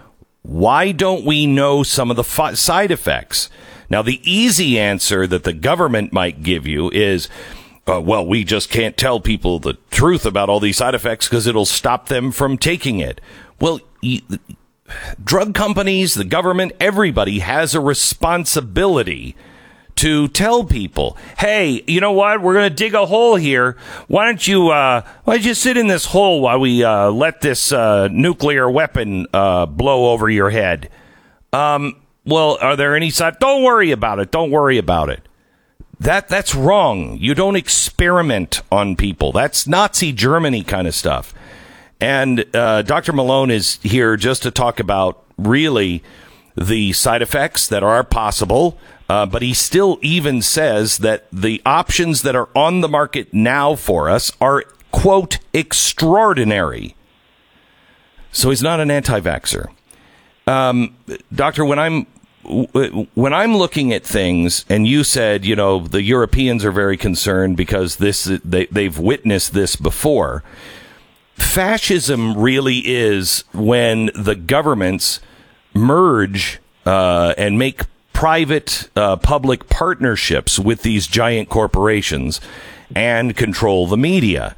why 0.43 0.93
don't 0.93 1.25
we 1.25 1.45
know 1.45 1.83
some 1.83 2.09
of 2.09 2.15
the 2.15 2.55
side 2.55 2.89
effects? 2.89 3.49
Now, 3.89 4.01
the 4.01 4.21
easy 4.23 4.79
answer 4.79 5.27
that 5.27 5.43
the 5.43 5.51
government 5.51 6.13
might 6.13 6.41
give 6.41 6.65
you 6.65 6.89
is 6.91 7.27
uh, 7.85 7.99
well, 7.99 8.25
we 8.25 8.45
just 8.45 8.69
can't 8.69 8.95
tell 8.95 9.19
people 9.19 9.59
the 9.59 9.77
truth 9.91 10.25
about 10.25 10.47
all 10.47 10.61
these 10.61 10.77
side 10.77 10.95
effects 10.95 11.27
because 11.27 11.45
it'll 11.45 11.65
stop 11.65 12.07
them 12.07 12.31
from 12.31 12.57
taking 12.57 13.01
it. 13.01 13.19
Well, 13.59 13.81
drug 15.21 15.53
companies, 15.53 16.13
the 16.13 16.23
government, 16.23 16.71
everybody 16.79 17.39
has 17.39 17.75
a 17.75 17.81
responsibility 17.81 19.35
to 19.95 20.27
tell 20.29 20.63
people, 20.63 21.17
hey, 21.37 21.83
you 21.87 21.99
know 22.01 22.11
what? 22.11 22.41
We're 22.41 22.53
going 22.53 22.69
to 22.69 22.75
dig 22.75 22.93
a 22.93 23.05
hole 23.05 23.35
here. 23.35 23.77
Why 24.07 24.25
don't 24.25 24.45
you, 24.47 24.69
uh, 24.69 25.01
why 25.23 25.35
don't 25.35 25.45
you 25.45 25.53
sit 25.53 25.77
in 25.77 25.87
this 25.87 26.05
hole 26.05 26.41
while 26.41 26.59
we 26.59 26.83
uh, 26.83 27.09
let 27.09 27.41
this 27.41 27.71
uh, 27.71 28.07
nuclear 28.09 28.69
weapon 28.69 29.27
uh, 29.33 29.65
blow 29.65 30.11
over 30.11 30.29
your 30.29 30.49
head? 30.49 30.89
Um, 31.51 32.01
well, 32.25 32.57
are 32.61 32.75
there 32.75 32.95
any 32.95 33.09
side? 33.09 33.39
Don't 33.39 33.63
worry 33.63 33.91
about 33.91 34.19
it. 34.19 34.31
Don't 34.31 34.51
worry 34.51 34.77
about 34.77 35.09
it. 35.09 35.27
That 35.99 36.27
that's 36.27 36.53
wrong. 36.53 37.17
You 37.19 37.33
don't 37.33 37.55
experiment 37.55 38.61
on 38.71 38.95
people. 38.95 39.31
That's 39.31 39.67
Nazi 39.67 40.11
Germany 40.11 40.63
kind 40.63 40.87
of 40.87 40.95
stuff. 40.95 41.33
And 42.01 42.45
uh, 42.53 42.81
Dr. 42.81 43.13
Malone 43.13 43.51
is 43.51 43.79
here 43.83 44.17
just 44.17 44.43
to 44.43 44.51
talk 44.51 44.81
about 44.81 45.23
really 45.37 46.03
the 46.57 46.91
side 46.93 47.21
effects 47.21 47.67
that 47.67 47.83
are 47.83 48.03
possible. 48.03 48.77
Uh, 49.09 49.25
but 49.25 49.41
he 49.41 49.53
still 49.53 49.99
even 50.01 50.41
says 50.41 50.99
that 50.99 51.27
the 51.31 51.61
options 51.65 52.21
that 52.21 52.35
are 52.35 52.49
on 52.55 52.81
the 52.81 52.87
market 52.87 53.33
now 53.33 53.75
for 53.75 54.09
us 54.09 54.31
are, 54.39 54.63
quote, 54.91 55.39
extraordinary. 55.53 56.95
So 58.31 58.49
he's 58.49 58.63
not 58.63 58.79
an 58.79 58.89
anti 58.89 59.19
vaxxer. 59.19 59.67
Um, 60.47 60.95
doctor, 61.33 61.63
when 61.63 61.79
I'm 61.79 62.07
when 62.43 63.33
I'm 63.33 63.55
looking 63.55 63.93
at 63.93 64.03
things, 64.03 64.65
and 64.67 64.85
you 64.85 65.05
said, 65.05 65.45
you 65.45 65.55
know, 65.55 65.79
the 65.79 66.01
Europeans 66.01 66.65
are 66.65 66.71
very 66.71 66.97
concerned 66.97 67.55
because 67.55 67.97
this 67.97 68.25
they, 68.43 68.65
they've 68.65 68.97
witnessed 68.97 69.53
this 69.53 69.75
before. 69.75 70.43
Fascism 71.35 72.37
really 72.37 72.79
is 72.85 73.43
when 73.53 74.11
the 74.13 74.35
governments 74.35 75.19
merge 75.73 76.59
uh, 76.85 77.33
and 77.37 77.57
make 77.57 77.83
private 78.23 78.89
uh, 78.95 79.17
public 79.17 79.67
partnerships 79.67 80.57
with 80.57 80.81
these 80.81 81.07
giant 81.07 81.49
corporations 81.49 82.39
and 82.95 83.35
control 83.35 83.85
the 83.85 83.97
media. 83.97 84.55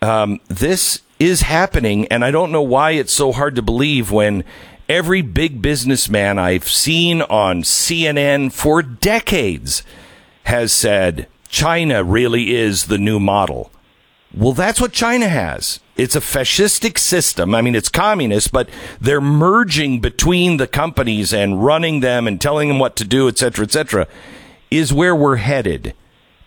Um, 0.00 0.38
this 0.46 1.02
is 1.18 1.40
happening, 1.40 2.06
and 2.06 2.24
I 2.24 2.30
don't 2.30 2.52
know 2.52 2.62
why 2.62 2.92
it's 2.92 3.12
so 3.12 3.32
hard 3.32 3.56
to 3.56 3.62
believe 3.62 4.12
when 4.12 4.44
every 4.88 5.22
big 5.22 5.60
businessman 5.60 6.38
I've 6.38 6.68
seen 6.68 7.22
on 7.22 7.64
CNN 7.64 8.52
for 8.52 8.80
decades 8.80 9.82
has 10.44 10.72
said 10.72 11.26
China 11.48 12.04
really 12.04 12.54
is 12.54 12.86
the 12.86 12.98
new 12.98 13.18
model. 13.18 13.72
Well, 14.32 14.52
that's 14.52 14.80
what 14.80 14.92
China 14.92 15.28
has. 15.28 15.80
It's 16.00 16.16
a 16.16 16.20
fascistic 16.20 16.96
system. 16.96 17.54
I 17.54 17.60
mean, 17.60 17.74
it's 17.74 17.90
communist, 17.90 18.52
but 18.52 18.70
they're 18.98 19.20
merging 19.20 20.00
between 20.00 20.56
the 20.56 20.66
companies 20.66 21.34
and 21.34 21.62
running 21.62 22.00
them 22.00 22.26
and 22.26 22.40
telling 22.40 22.68
them 22.68 22.78
what 22.78 22.96
to 22.96 23.04
do, 23.04 23.28
et 23.28 23.36
cetera, 23.36 23.66
et 23.66 23.70
cetera, 23.70 24.08
is 24.70 24.94
where 24.94 25.14
we're 25.14 25.36
headed. 25.36 25.92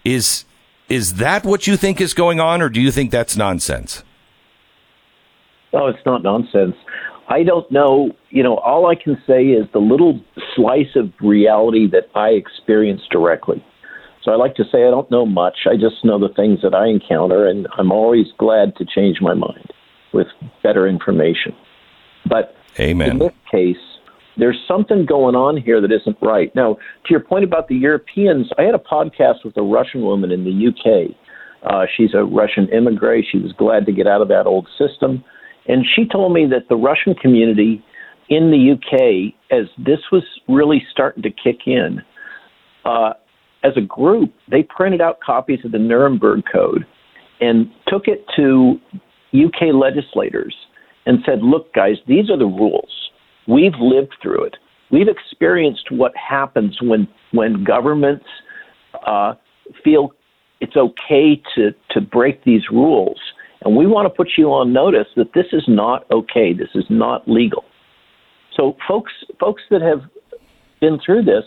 Is, 0.03 0.45
is 0.89 1.15
that 1.17 1.45
what 1.45 1.67
you 1.67 1.77
think 1.77 2.01
is 2.01 2.15
going 2.15 2.39
on, 2.39 2.63
or 2.63 2.69
do 2.69 2.81
you 2.81 2.89
think 2.89 3.11
that's 3.11 3.37
nonsense? 3.37 4.03
No, 5.71 5.85
it's 5.85 6.03
not 6.03 6.23
nonsense. 6.23 6.75
I 7.27 7.43
don't 7.43 7.71
know. 7.71 8.11
You 8.31 8.41
know, 8.41 8.57
all 8.57 8.87
I 8.87 8.95
can 8.95 9.21
say 9.27 9.49
is 9.49 9.67
the 9.71 9.79
little 9.79 10.19
slice 10.55 10.95
of 10.95 11.13
reality 11.21 11.85
that 11.91 12.09
I 12.15 12.29
experience 12.29 13.03
directly. 13.11 13.63
So 14.23 14.31
I 14.31 14.35
like 14.35 14.55
to 14.55 14.63
say 14.71 14.87
I 14.87 14.91
don't 14.91 15.09
know 15.11 15.25
much. 15.25 15.67
I 15.69 15.75
just 15.75 16.03
know 16.03 16.17
the 16.17 16.33
things 16.33 16.59
that 16.63 16.73
I 16.73 16.87
encounter, 16.87 17.47
and 17.47 17.67
I'm 17.77 17.91
always 17.91 18.27
glad 18.37 18.75
to 18.77 18.85
change 18.85 19.17
my 19.21 19.33
mind 19.33 19.71
with 20.13 20.27
better 20.61 20.87
information. 20.87 21.53
But 22.27 22.55
Amen. 22.79 23.11
in 23.11 23.19
this 23.19 23.33
case, 23.51 23.75
there's 24.37 24.57
something 24.67 25.05
going 25.05 25.35
on 25.35 25.57
here 25.57 25.81
that 25.81 25.91
isn't 25.91 26.17
right. 26.21 26.53
Now, 26.55 26.75
to 26.75 27.09
your 27.09 27.19
point 27.19 27.43
about 27.43 27.67
the 27.67 27.75
Europeans, 27.75 28.49
I 28.57 28.63
had 28.63 28.75
a 28.75 28.79
podcast 28.79 29.43
with 29.43 29.57
a 29.57 29.61
Russian 29.61 30.01
woman 30.01 30.31
in 30.31 30.43
the 30.43 30.67
UK. 30.67 31.15
Uh, 31.69 31.85
she's 31.95 32.13
a 32.13 32.23
Russian 32.23 32.67
immigrant. 32.69 33.25
She 33.31 33.37
was 33.37 33.51
glad 33.53 33.85
to 33.85 33.91
get 33.91 34.07
out 34.07 34.21
of 34.21 34.27
that 34.29 34.45
old 34.45 34.67
system. 34.77 35.23
And 35.67 35.85
she 35.95 36.05
told 36.07 36.33
me 36.33 36.45
that 36.47 36.67
the 36.69 36.75
Russian 36.75 37.13
community 37.15 37.83
in 38.29 38.51
the 38.51 38.73
UK, 38.73 39.33
as 39.51 39.67
this 39.77 39.99
was 40.11 40.23
really 40.47 40.83
starting 40.91 41.23
to 41.23 41.29
kick 41.29 41.67
in, 41.67 42.01
uh, 42.85 43.13
as 43.63 43.73
a 43.77 43.81
group, 43.81 44.33
they 44.49 44.63
printed 44.63 45.01
out 45.01 45.19
copies 45.21 45.59
of 45.63 45.71
the 45.71 45.79
Nuremberg 45.79 46.43
Code 46.51 46.85
and 47.39 47.69
took 47.87 48.07
it 48.07 48.25
to 48.35 48.79
UK 49.33 49.73
legislators 49.73 50.55
and 51.05 51.19
said, 51.25 51.41
look, 51.41 51.73
guys, 51.73 51.95
these 52.07 52.29
are 52.29 52.37
the 52.37 52.45
rules. 52.45 53.09
We've 53.47 53.73
lived 53.79 54.15
through 54.21 54.45
it. 54.45 54.57
We've 54.91 55.07
experienced 55.07 55.91
what 55.91 56.13
happens 56.15 56.77
when, 56.81 57.07
when 57.31 57.63
governments 57.63 58.25
uh, 59.05 59.33
feel 59.83 60.11
it's 60.61 60.77
okay 60.77 61.41
to, 61.55 61.71
to 61.91 62.01
break 62.01 62.43
these 62.43 62.63
rules. 62.71 63.19
And 63.65 63.75
we 63.75 63.87
want 63.87 64.05
to 64.05 64.09
put 64.09 64.33
you 64.37 64.47
on 64.53 64.71
notice 64.71 65.07
that 65.15 65.33
this 65.33 65.47
is 65.51 65.63
not 65.67 66.09
okay. 66.11 66.53
This 66.53 66.69
is 66.75 66.85
not 66.89 67.27
legal. 67.27 67.65
So, 68.55 68.77
folks, 68.87 69.11
folks 69.39 69.63
that 69.71 69.81
have 69.81 70.01
been 70.79 70.99
through 71.03 71.23
this 71.23 71.43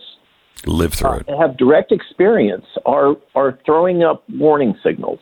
live 0.67 0.95
through 0.95 1.11
uh, 1.11 1.17
it, 1.29 1.39
have 1.39 1.57
direct 1.57 1.93
experience, 1.93 2.67
are 2.85 3.17
are 3.35 3.59
throwing 3.65 4.03
up 4.03 4.25
warning 4.29 4.77
signals. 4.83 5.21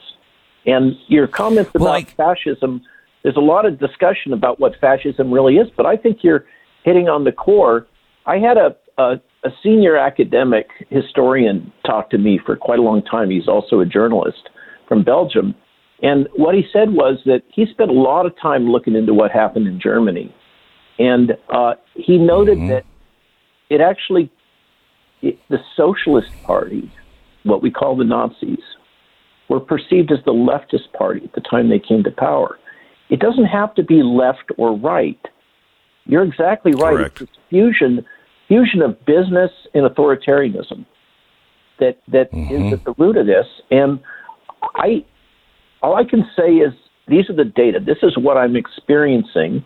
And 0.66 0.94
your 1.08 1.26
comments 1.26 1.70
about 1.74 1.84
well, 1.84 1.92
I, 1.92 2.04
fascism, 2.04 2.82
there's 3.22 3.36
a 3.36 3.40
lot 3.40 3.66
of 3.66 3.78
discussion 3.78 4.32
about 4.32 4.60
what 4.60 4.72
fascism 4.80 5.32
really 5.32 5.56
is, 5.56 5.68
but 5.76 5.86
I 5.86 5.96
think 5.96 6.18
you're 6.22 6.46
hitting 6.84 7.08
on 7.08 7.24
the 7.24 7.32
core. 7.32 7.86
I 8.26 8.38
had 8.38 8.56
a, 8.56 8.74
a, 8.96 9.20
a 9.44 9.50
senior 9.62 9.96
academic 9.96 10.68
historian 10.88 11.72
talk 11.84 12.10
to 12.10 12.18
me 12.18 12.40
for 12.44 12.56
quite 12.56 12.78
a 12.78 12.82
long 12.82 13.02
time. 13.02 13.30
He's 13.30 13.48
also 13.48 13.80
a 13.80 13.86
journalist 13.86 14.48
from 14.88 15.04
Belgium. 15.04 15.54
And 16.02 16.28
what 16.34 16.54
he 16.54 16.64
said 16.72 16.92
was 16.92 17.18
that 17.24 17.42
he 17.52 17.66
spent 17.70 17.90
a 17.90 17.94
lot 17.94 18.26
of 18.26 18.32
time 18.40 18.68
looking 18.68 18.94
into 18.94 19.14
what 19.14 19.30
happened 19.30 19.66
in 19.66 19.80
Germany. 19.80 20.34
And 20.98 21.32
uh, 21.52 21.74
he 21.94 22.18
noted 22.18 22.58
mm-hmm. 22.58 22.68
that 22.68 22.84
it 23.70 23.80
actually 23.80 24.30
the 25.48 25.58
Socialist 25.76 26.30
Party, 26.44 26.90
what 27.44 27.62
we 27.62 27.70
call 27.70 27.96
the 27.96 28.04
Nazis, 28.04 28.58
were 29.48 29.60
perceived 29.60 30.10
as 30.10 30.18
the 30.24 30.32
leftist 30.32 30.92
party 30.96 31.22
at 31.24 31.32
the 31.34 31.40
time 31.40 31.68
they 31.68 31.78
came 31.78 32.02
to 32.04 32.10
power. 32.10 32.58
It 33.10 33.20
doesn't 33.20 33.44
have 33.46 33.74
to 33.74 33.82
be 33.82 34.02
left 34.02 34.50
or 34.56 34.76
right. 34.76 35.20
You're 36.06 36.24
exactly 36.24 36.72
right. 36.72 36.96
Correct. 36.96 37.20
It's 37.22 37.32
fusion 37.50 38.04
fusion 38.48 38.82
of 38.82 39.04
business 39.06 39.50
and 39.72 39.88
authoritarianism 39.88 40.84
that 41.80 41.98
that 42.08 42.30
mm-hmm. 42.32 42.66
is 42.66 42.72
at 42.74 42.84
the 42.84 42.94
root 42.98 43.16
of 43.16 43.26
this. 43.26 43.46
And 43.70 44.00
I 44.76 45.04
all 45.82 45.96
I 45.96 46.04
can 46.04 46.28
say 46.36 46.54
is 46.54 46.72
these 47.08 47.28
are 47.28 47.34
the 47.34 47.44
data. 47.44 47.78
This 47.80 47.98
is 48.02 48.16
what 48.16 48.36
I'm 48.36 48.56
experiencing 48.56 49.64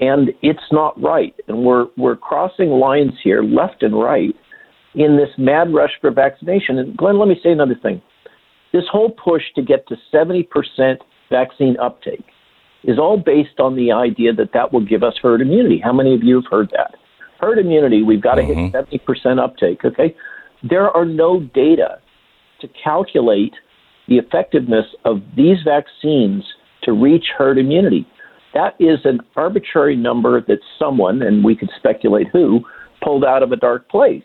and 0.00 0.30
it's 0.42 0.72
not 0.72 1.00
right. 1.00 1.34
And 1.48 1.64
we're 1.64 1.86
we're 1.96 2.16
crossing 2.16 2.70
lines 2.70 3.12
here 3.22 3.42
left 3.42 3.82
and 3.82 3.98
right 3.98 4.34
in 4.94 5.16
this 5.16 5.30
mad 5.38 5.72
rush 5.72 5.92
for 6.00 6.10
vaccination. 6.10 6.78
And 6.78 6.96
Glenn, 6.96 7.18
let 7.18 7.28
me 7.28 7.38
say 7.42 7.50
another 7.50 7.76
thing. 7.80 8.02
This 8.72 8.84
whole 8.90 9.10
push 9.10 9.42
to 9.56 9.62
get 9.62 9.86
to 9.88 9.96
70% 10.12 10.46
vaccine 11.30 11.76
uptake 11.80 12.24
is 12.84 12.98
all 12.98 13.18
based 13.18 13.60
on 13.60 13.76
the 13.76 13.92
idea 13.92 14.32
that 14.32 14.52
that 14.52 14.72
will 14.72 14.84
give 14.84 15.02
us 15.02 15.14
herd 15.22 15.40
immunity. 15.40 15.80
How 15.82 15.92
many 15.92 16.14
of 16.14 16.22
you 16.22 16.36
have 16.36 16.50
heard 16.50 16.70
that? 16.70 16.94
Herd 17.40 17.58
immunity, 17.58 18.02
we've 18.02 18.22
got 18.22 18.36
to 18.36 18.42
mm-hmm. 18.42 18.76
hit 18.76 19.06
70% 19.06 19.42
uptake, 19.42 19.84
okay? 19.84 20.14
There 20.68 20.90
are 20.90 21.04
no 21.04 21.40
data 21.40 21.98
to 22.60 22.68
calculate 22.82 23.54
the 24.08 24.16
effectiveness 24.16 24.86
of 25.04 25.22
these 25.36 25.58
vaccines 25.64 26.44
to 26.82 26.92
reach 26.92 27.26
herd 27.36 27.58
immunity. 27.58 28.06
That 28.54 28.74
is 28.78 28.98
an 29.04 29.20
arbitrary 29.36 29.96
number 29.96 30.40
that 30.40 30.58
someone, 30.78 31.22
and 31.22 31.44
we 31.44 31.54
could 31.54 31.70
speculate 31.76 32.28
who, 32.32 32.60
pulled 33.02 33.24
out 33.24 33.42
of 33.42 33.52
a 33.52 33.56
dark 33.56 33.88
place. 33.88 34.24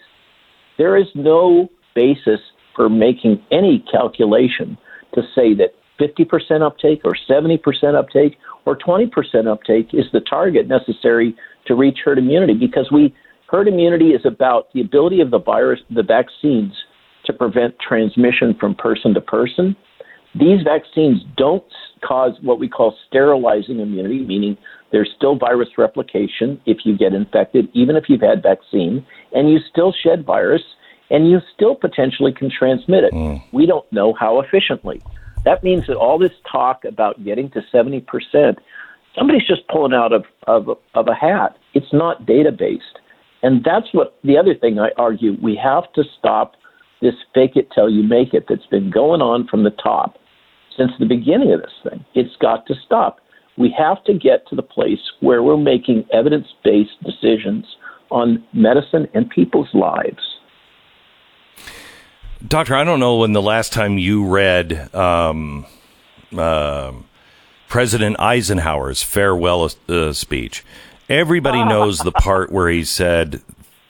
There 0.77 0.97
is 0.97 1.07
no 1.15 1.69
basis 1.93 2.39
for 2.75 2.89
making 2.89 3.41
any 3.51 3.83
calculation 3.91 4.77
to 5.13 5.21
say 5.33 5.53
that 5.55 5.73
50% 5.99 6.61
uptake 6.61 7.01
or 7.05 7.15
70% 7.29 7.59
uptake 7.95 8.37
or 8.65 8.77
20% 8.77 9.47
uptake 9.47 9.89
is 9.93 10.05
the 10.11 10.19
target 10.19 10.67
necessary 10.67 11.35
to 11.67 11.75
reach 11.75 11.99
herd 12.03 12.17
immunity 12.17 12.53
because 12.53 12.89
we 12.91 13.15
herd 13.47 13.67
immunity 13.67 14.09
is 14.09 14.25
about 14.25 14.71
the 14.73 14.81
ability 14.81 15.21
of 15.21 15.31
the 15.31 15.39
virus 15.39 15.79
the 15.89 16.03
vaccines 16.03 16.73
to 17.25 17.33
prevent 17.33 17.75
transmission 17.79 18.55
from 18.59 18.75
person 18.75 19.13
to 19.13 19.21
person. 19.21 19.75
These 20.37 20.63
vaccines 20.63 21.21
don't 21.37 21.63
cause 22.03 22.33
what 22.41 22.59
we 22.59 22.67
call 22.67 22.95
sterilizing 23.07 23.79
immunity 23.79 24.19
meaning 24.19 24.57
there's 24.91 25.09
still 25.15 25.35
virus 25.35 25.69
replication 25.77 26.61
if 26.65 26.79
you 26.85 26.97
get 26.97 27.13
infected 27.13 27.67
even 27.73 27.95
if 27.95 28.05
you've 28.07 28.21
had 28.21 28.41
vaccine 28.41 29.05
and 29.33 29.49
you 29.49 29.59
still 29.69 29.93
shed 30.03 30.25
virus 30.25 30.61
and 31.09 31.29
you 31.29 31.39
still 31.53 31.75
potentially 31.75 32.31
can 32.31 32.49
transmit 32.49 33.03
it. 33.03 33.13
Mm. 33.13 33.43
We 33.51 33.65
don't 33.65 33.89
know 33.91 34.13
how 34.13 34.39
efficiently. 34.39 35.01
That 35.43 35.63
means 35.63 35.85
that 35.87 35.95
all 35.95 36.17
this 36.17 36.31
talk 36.51 36.83
about 36.85 37.23
getting 37.23 37.51
to 37.51 37.61
70%, 37.73 38.03
somebody's 39.15 39.45
just 39.47 39.67
pulling 39.67 39.93
out 39.93 40.11
of, 40.11 40.25
of, 40.47 40.69
of 40.95 41.07
a 41.07 41.13
hat. 41.13 41.57
It's 41.73 41.93
not 41.93 42.25
data 42.25 42.51
based. 42.51 42.99
And 43.43 43.63
that's 43.63 43.87
what 43.93 44.17
the 44.23 44.37
other 44.37 44.55
thing 44.55 44.79
I 44.79 44.89
argue 44.97 45.37
we 45.41 45.55
have 45.63 45.91
to 45.93 46.03
stop 46.17 46.53
this 47.01 47.13
fake 47.33 47.55
it 47.55 47.69
till 47.75 47.89
you 47.89 48.01
make 48.01 48.33
it 48.33 48.45
that's 48.49 48.65
been 48.65 48.89
going 48.89 49.21
on 49.21 49.47
from 49.47 49.63
the 49.63 49.69
top 49.69 50.17
since 50.75 50.91
the 50.99 51.05
beginning 51.05 51.53
of 51.53 51.61
this 51.61 51.73
thing. 51.87 52.03
It's 52.15 52.35
got 52.37 52.65
to 52.67 52.73
stop. 52.83 53.19
We 53.57 53.73
have 53.77 54.03
to 54.05 54.13
get 54.13 54.47
to 54.49 54.55
the 54.55 54.61
place 54.61 54.99
where 55.21 55.41
we're 55.41 55.57
making 55.57 56.05
evidence 56.11 56.47
based 56.63 57.01
decisions 57.03 57.65
on 58.11 58.43
medicine 58.53 59.07
and 59.13 59.29
people's 59.29 59.73
lives. 59.73 60.37
Doctor, 62.45 62.75
I 62.75 62.83
don't 62.83 62.99
know 62.99 63.17
when 63.17 63.33
the 63.33 63.41
last 63.41 63.73
time 63.73 63.97
you 63.97 64.25
read 64.27 64.93
um, 64.93 65.65
uh, 66.35 66.91
President 67.67 68.19
Eisenhower's 68.19 69.01
farewell 69.01 69.69
uh, 69.89 70.13
speech. 70.13 70.63
Everybody 71.09 71.63
knows 71.65 71.99
the 71.99 72.11
part 72.11 72.51
where 72.51 72.69
he 72.69 72.83
said, 72.83 73.41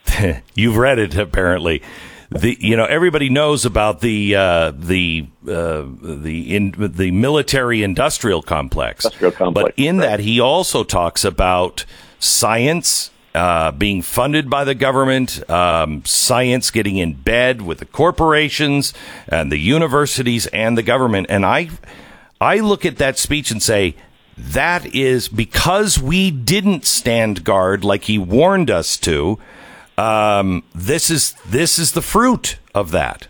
"You've 0.53 0.77
read 0.77 0.99
it 0.99 1.15
apparently." 1.15 1.81
The 2.31 2.57
you 2.59 2.75
know 2.75 2.85
everybody 2.85 3.29
knows 3.29 3.65
about 3.65 4.01
the 4.01 4.35
uh, 4.35 4.71
the 4.71 5.27
uh, 5.47 5.83
the 6.01 6.55
in, 6.55 6.73
the 6.77 7.11
military 7.11 7.83
industrial 7.83 8.41
complex. 8.41 9.05
Industrial 9.05 9.31
complex. 9.31 9.63
But 9.63 9.83
in 9.83 9.99
right. 9.99 10.09
that, 10.09 10.19
he 10.21 10.39
also 10.39 10.83
talks 10.83 11.23
about 11.23 11.85
science 12.19 13.11
uh, 13.35 13.71
being 13.73 14.01
funded 14.01 14.49
by 14.49 14.63
the 14.63 14.73
government, 14.73 15.47
um, 15.49 16.03
science 16.05 16.71
getting 16.71 16.97
in 16.97 17.13
bed 17.13 17.61
with 17.61 17.79
the 17.79 17.85
corporations 17.85 18.93
and 19.27 19.51
the 19.51 19.57
universities 19.57 20.47
and 20.47 20.77
the 20.77 20.83
government. 20.83 21.27
And 21.29 21.45
I, 21.45 21.69
I 22.39 22.59
look 22.59 22.85
at 22.85 22.97
that 22.97 23.17
speech 23.17 23.51
and 23.51 23.61
say, 23.61 23.95
that 24.37 24.85
is 24.95 25.27
because 25.27 25.99
we 25.99 26.31
didn't 26.31 26.85
stand 26.85 27.43
guard 27.43 27.83
like 27.83 28.05
he 28.05 28.17
warned 28.17 28.71
us 28.71 28.97
to. 28.99 29.37
Um, 29.97 30.63
this 30.73 31.09
is 31.09 31.33
this 31.45 31.79
is 31.79 31.93
the 31.93 32.01
fruit 32.01 32.59
of 32.73 32.91
that. 32.91 33.27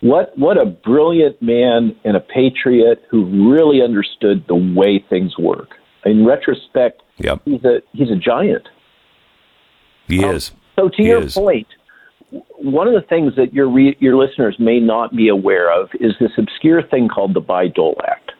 What 0.00 0.36
what 0.38 0.58
a 0.58 0.66
brilliant 0.66 1.40
man 1.42 1.96
and 2.04 2.16
a 2.16 2.20
patriot 2.20 3.02
who 3.10 3.50
really 3.50 3.82
understood 3.82 4.44
the 4.46 4.54
way 4.54 5.04
things 5.08 5.36
work. 5.38 5.70
In 6.04 6.24
retrospect, 6.24 7.02
yep. 7.18 7.40
he's 7.44 7.64
a 7.64 7.80
he's 7.92 8.10
a 8.10 8.16
giant. 8.16 8.68
He 10.06 10.22
um, 10.22 10.36
is. 10.36 10.52
So 10.76 10.88
to 10.88 10.96
he 10.96 11.08
your 11.08 11.22
is. 11.22 11.34
point, 11.34 11.66
one 12.30 12.86
of 12.86 12.94
the 12.94 13.06
things 13.08 13.34
that 13.36 13.52
your 13.52 13.68
re- 13.68 13.96
your 13.98 14.16
listeners 14.16 14.56
may 14.58 14.78
not 14.78 15.16
be 15.16 15.28
aware 15.28 15.72
of 15.72 15.88
is 15.98 16.12
this 16.20 16.32
obscure 16.38 16.82
thing 16.82 17.08
called 17.08 17.34
the 17.34 17.40
Bayh-Dole 17.40 18.00
Act. 18.06 18.32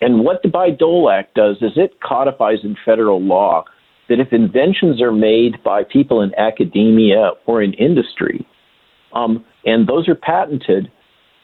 And 0.00 0.24
what 0.24 0.42
the 0.42 0.48
Bayh-Dole 0.48 1.10
Act 1.10 1.34
does 1.34 1.56
is 1.60 1.72
it 1.76 2.00
codifies 2.00 2.58
in 2.62 2.76
federal 2.84 3.20
law 3.20 3.64
that 4.08 4.20
if 4.20 4.32
inventions 4.32 5.00
are 5.00 5.12
made 5.12 5.62
by 5.62 5.82
people 5.84 6.20
in 6.22 6.34
academia 6.36 7.30
or 7.46 7.62
in 7.62 7.72
industry, 7.74 8.46
um, 9.14 9.44
and 9.64 9.86
those 9.86 10.08
are 10.08 10.14
patented, 10.14 10.90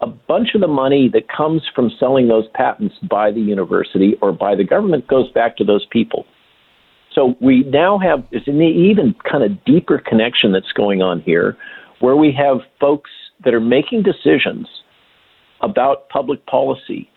a 0.01 0.07
bunch 0.07 0.51
of 0.55 0.61
the 0.61 0.69
money 0.69 1.09
that 1.13 1.29
comes 1.29 1.63
from 1.75 1.91
selling 1.99 2.29
those 2.29 2.47
patents 2.55 2.95
by 3.09 3.31
the 3.31 3.41
university 3.41 4.15
or 4.23 4.33
by 4.33 4.55
the 4.55 4.65
government 4.65 5.07
goes 5.09 5.31
back 5.33 5.57
to 5.57 5.65
those 5.65 5.87
people. 5.91 6.25
So 7.15 7.35
we 7.41 7.65
now 7.65 7.99
have 7.99 8.25
there's 8.31 8.47
an 8.47 8.63
even 8.63 9.15
kind 9.29 9.43
of 9.43 9.65
deeper 9.65 9.99
connection 9.99 10.53
that's 10.53 10.73
going 10.73 11.03
on 11.03 11.21
here, 11.23 11.57
where 12.01 12.17
we 12.17 12.33
have 12.33 12.59
folks 12.81 13.11
that 13.45 13.55
are 13.55 13.61
making 13.61 14.03
decisions 14.03 14.69
about 15.61 16.09
public 16.11 16.45
policy 16.47 17.11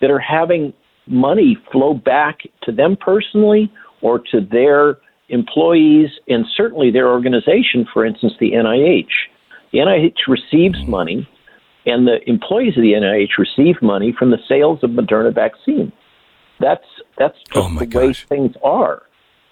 that 0.00 0.10
are 0.10 0.18
having 0.18 0.72
money 1.06 1.58
flow 1.72 1.94
back 1.94 2.38
to 2.62 2.72
them 2.72 2.96
personally 2.98 3.70
or 4.02 4.18
to 4.30 4.40
their 4.40 4.98
employees 5.28 6.10
and 6.28 6.44
certainly 6.56 6.90
their 6.90 7.08
organization, 7.08 7.86
for 7.92 8.04
instance, 8.04 8.32
the 8.40 8.52
NIH. 8.52 9.10
The 9.72 9.78
NIH 9.78 10.26
receives 10.28 10.78
money, 10.86 11.28
and 11.84 12.06
the 12.06 12.18
employees 12.28 12.76
of 12.76 12.82
the 12.82 12.92
NIH 12.92 13.38
receive 13.38 13.76
money 13.82 14.14
from 14.18 14.30
the 14.30 14.38
sales 14.48 14.80
of 14.82 14.90
Moderna 14.90 15.34
vaccine. 15.34 15.92
That's 16.60 16.84
that's 17.18 17.36
just 17.52 17.56
oh 17.56 17.78
the 17.78 17.86
gosh. 17.86 18.28
way 18.30 18.36
things 18.36 18.56
are. 18.64 19.02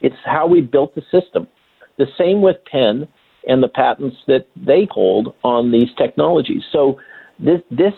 It's 0.00 0.16
how 0.24 0.46
we 0.46 0.60
built 0.60 0.94
the 0.94 1.02
system. 1.10 1.46
The 1.98 2.06
same 2.18 2.42
with 2.42 2.56
Penn 2.70 3.08
and 3.46 3.62
the 3.62 3.68
patents 3.68 4.16
that 4.26 4.46
they 4.56 4.88
hold 4.90 5.34
on 5.44 5.70
these 5.72 5.88
technologies. 5.96 6.62
So 6.72 6.98
this 7.38 7.60
this 7.70 7.94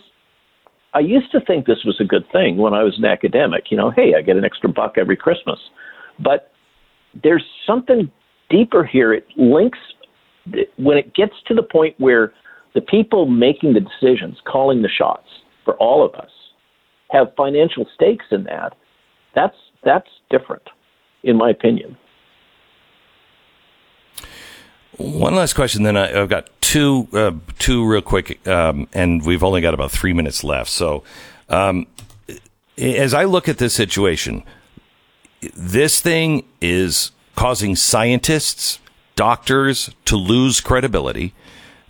I 0.94 1.00
used 1.00 1.30
to 1.32 1.40
think 1.40 1.66
this 1.66 1.84
was 1.84 1.98
a 2.00 2.04
good 2.04 2.24
thing 2.32 2.56
when 2.56 2.74
I 2.74 2.82
was 2.82 2.98
an 2.98 3.04
academic. 3.04 3.70
You 3.70 3.76
know, 3.76 3.90
hey, 3.90 4.14
I 4.16 4.22
get 4.22 4.36
an 4.36 4.44
extra 4.44 4.68
buck 4.68 4.94
every 4.98 5.16
Christmas. 5.16 5.58
But 6.18 6.52
there's 7.22 7.44
something 7.66 8.10
deeper 8.50 8.84
here. 8.84 9.12
It 9.12 9.26
links 9.36 9.78
when 10.76 10.96
it 10.96 11.14
gets 11.14 11.34
to 11.46 11.54
the 11.54 11.62
point 11.62 11.94
where 11.98 12.32
the 12.74 12.80
people 12.80 13.26
making 13.26 13.74
the 13.74 13.80
decisions, 13.80 14.38
calling 14.46 14.82
the 14.82 14.88
shots 14.88 15.28
for 15.64 15.74
all 15.76 16.04
of 16.04 16.14
us, 16.14 16.30
have 17.10 17.28
financial 17.36 17.86
stakes 17.94 18.26
in 18.30 18.44
that. 18.44 18.76
That's 19.34 19.56
that's 19.84 20.08
different 20.30 20.62
in 21.22 21.36
my 21.36 21.50
opinion. 21.50 21.96
One 24.96 25.34
last 25.34 25.54
question, 25.54 25.84
then 25.84 25.96
I, 25.96 26.08
have 26.08 26.28
got 26.28 26.50
two, 26.60 27.06
uh, 27.12 27.32
two 27.58 27.86
real 27.86 28.02
quick, 28.02 28.46
um, 28.48 28.88
and 28.92 29.24
we've 29.24 29.44
only 29.44 29.60
got 29.60 29.74
about 29.74 29.92
three 29.92 30.12
minutes 30.12 30.42
left. 30.42 30.70
So, 30.70 31.04
um, 31.48 31.86
as 32.76 33.14
I 33.14 33.24
look 33.24 33.48
at 33.48 33.58
this 33.58 33.74
situation, 33.74 34.42
this 35.54 36.00
thing 36.00 36.44
is 36.60 37.12
causing 37.36 37.76
scientists, 37.76 38.78
doctors 39.16 39.90
to 40.04 40.16
lose 40.16 40.60
credibility. 40.60 41.34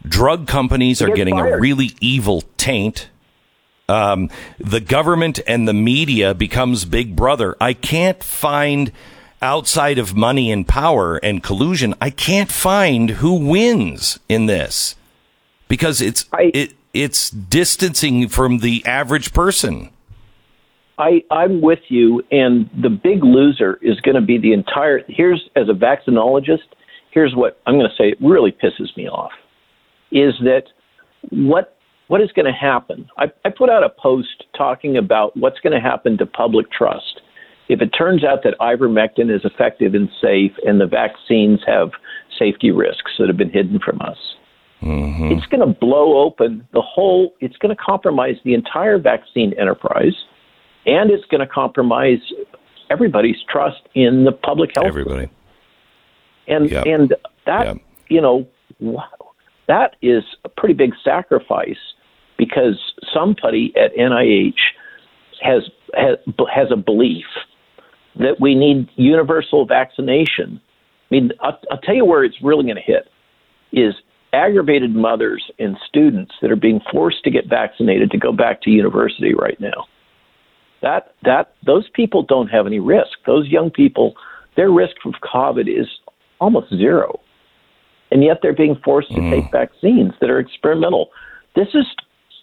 Drug 0.07 0.47
companies 0.47 1.03
are 1.03 1.11
getting 1.11 1.35
fired. 1.37 1.55
a 1.55 1.61
really 1.61 1.91
evil 2.01 2.43
taint 2.57 3.09
um, 3.89 4.29
the 4.59 4.81
government 4.81 5.41
and 5.47 5.67
the 5.67 5.73
media 5.73 6.35
becomes 6.35 6.85
big 6.85 7.17
brother. 7.17 7.57
I 7.61 7.73
can't 7.73 8.23
find 8.23 8.93
outside 9.41 9.99
of 9.99 10.15
money 10.15 10.53
and 10.53 10.69
power 10.69 11.17
and 11.17 11.43
collusion. 11.43 11.95
I 12.01 12.11
can't 12.11 12.53
find 12.53 13.11
who 13.11 13.35
wins 13.35 14.19
in 14.29 14.47
this 14.47 14.95
because 15.69 16.01
it's 16.01 16.27
I, 16.33 16.51
it 16.53 16.75
it's 16.93 17.31
distancing 17.31 18.29
from 18.29 18.59
the 18.59 18.85
average 18.85 19.33
person. 19.33 19.91
I, 20.99 21.23
I'm 21.31 21.61
with 21.61 21.81
you, 21.89 22.23
and 22.31 22.69
the 22.83 22.91
big 22.91 23.23
loser 23.23 23.79
is 23.83 24.01
going 24.01 24.17
to 24.17 24.21
be 24.21 24.39
the 24.39 24.53
entire. 24.53 25.01
Here's 25.09 25.49
as 25.57 25.69
a 25.69 25.73
vaccinologist, 25.73 26.69
here's 27.13 27.35
what 27.35 27.61
I'm 27.67 27.75
going 27.75 27.89
to 27.89 27.97
say. 27.97 28.11
It 28.11 28.19
really 28.21 28.53
pisses 28.53 28.97
me 28.97 29.09
off, 29.09 29.33
is 30.11 30.35
that 30.43 30.65
what 31.31 31.75
what 32.09 32.23
is 32.23 32.33
going 32.33 32.47
to 32.47 32.53
happen? 32.53 33.07
I, 33.19 33.27
I 33.45 33.51
put 33.51 33.69
out 33.69 33.85
a 33.85 33.91
post 33.91 34.45
talking 34.57 34.97
about 34.97 35.37
what's 35.37 35.61
going 35.61 35.75
to 35.75 35.81
happen 35.81 36.17
to 36.19 36.27
public 36.27 36.71
trust 36.73 37.21
if 37.69 37.83
it 37.83 37.91
turns 37.91 38.25
out 38.25 38.43
that 38.45 38.59
ivermectin 38.61 39.35
is 39.35 39.43
effective 39.45 39.95
and 39.95 40.09
safe 40.21 40.53
and 40.67 40.81
the 40.81 40.87
vaccines 40.87 41.61
have 41.67 41.91
safety 42.39 42.71
risks 42.71 43.13
that 43.19 43.29
have 43.29 43.37
been 43.37 43.51
hidden 43.51 43.79
from 43.79 44.01
us. 44.01 44.17
Mm-hmm. 44.83 45.33
It's 45.33 45.47
going 45.47 45.61
to 45.61 45.79
blow 45.79 46.19
open 46.19 46.67
the 46.73 46.81
whole, 46.81 47.35
it's 47.41 47.57
going 47.57 47.75
to 47.75 47.83
compromise 47.83 48.37
the 48.45 48.55
entire 48.55 48.99
vaccine 48.99 49.53
enterprise, 49.59 50.15
and 50.89 51.11
it's 51.11 51.25
going 51.27 51.41
to 51.41 51.47
compromise 51.47 52.21
everybody's 52.91 53.37
trust 53.49 53.83
in 53.95 54.25
the 54.25 54.33
public 54.33 54.71
health. 54.75 54.87
Everybody. 54.87 55.29
And, 56.47 56.71
yep. 56.71 56.87
and 56.87 57.15
that, 57.47 57.67
yep. 57.67 57.77
you 58.09 58.21
know, 58.23 58.49
wow, 58.81 59.05
that 59.67 59.97
is 60.01 60.25
a 60.45 60.49
pretty 60.49 60.75
big 60.75 60.93
sacrifice 61.05 61.77
because 62.39 62.79
somebody 63.13 63.75
at 63.77 63.95
NIH 63.95 64.55
has 65.43 65.63
has, 65.95 66.19
has 66.53 66.69
a 66.71 66.77
belief 66.77 67.25
that 68.19 68.41
we 68.41 68.55
need 68.55 68.89
universal 68.97 69.65
vaccination. 69.65 70.61
I 71.11 71.15
mean, 71.15 71.33
I'll, 71.41 71.59
I'll 71.71 71.79
tell 71.79 71.95
you 71.95 72.05
where 72.05 72.25
it's 72.25 72.37
really 72.43 72.65
going 72.65 72.77
to 72.77 72.83
hit 72.83 73.09
is 73.73 73.95
aggravated 74.33 74.95
mothers 74.95 75.51
and 75.59 75.77
students 75.87 76.35
that 76.43 76.51
are 76.51 76.57
being 76.57 76.81
forced 76.91 77.25
to 77.25 77.31
get 77.31 77.47
vaccinated 77.49 78.11
to 78.11 78.19
go 78.19 78.33
back 78.33 78.63
to 78.63 78.71
university 78.71 79.35
right 79.35 79.59
now. 79.61 79.87
That 80.81 81.15
that 81.25 81.55
those 81.67 81.89
people 81.91 82.23
don't 82.23 82.49
have 82.49 82.67
any 82.67 82.79
risk. 82.79 83.19
Those 83.27 83.49
young 83.49 83.71
people, 83.71 84.15
their 84.57 84.71
risk 84.71 84.97
of 85.05 85.15
COVID 85.23 85.69
is 85.69 85.89
almost 86.41 86.71
zero, 86.71 87.21
and 88.11 88.23
yet 88.23 88.39
they're 88.43 88.53
being 88.53 88.77
forced 88.85 89.11
to 89.11 89.21
mm. 89.21 89.31
take 89.31 89.51
vaccines 89.51 90.13
that 90.21 90.31
are 90.31 90.39
experimental. 90.39 91.11
This 91.57 91.69
is 91.75 91.87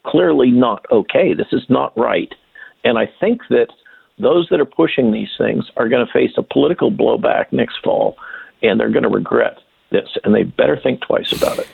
clearly 0.06 0.52
not 0.52 0.86
okay. 0.92 1.34
This 1.34 1.48
is 1.52 1.64
not 1.70 1.98
right. 1.98 2.34
And 2.84 2.98
I 2.98 3.10
think 3.20 3.42
that 3.50 3.68
those 4.20 4.48
that 4.50 4.60
are 4.60 4.66
pushing 4.66 5.12
these 5.12 5.32
things 5.38 5.66
are 5.78 5.90
going 5.90 6.06
to 6.06 6.12
face 6.12 6.32
a 6.38 6.44
political 6.44 6.92
blowback 6.92 7.52
next 7.52 7.78
fall, 7.84 8.18
and 8.62 8.80
they're 8.80 8.92
going 8.92 9.04
to 9.04 9.10
regret 9.10 9.58
this, 9.92 10.10
and 10.24 10.34
they 10.34 10.44
better 10.44 10.80
think 10.82 11.02
twice 11.02 11.32
about 11.32 11.60
it. 11.60 11.68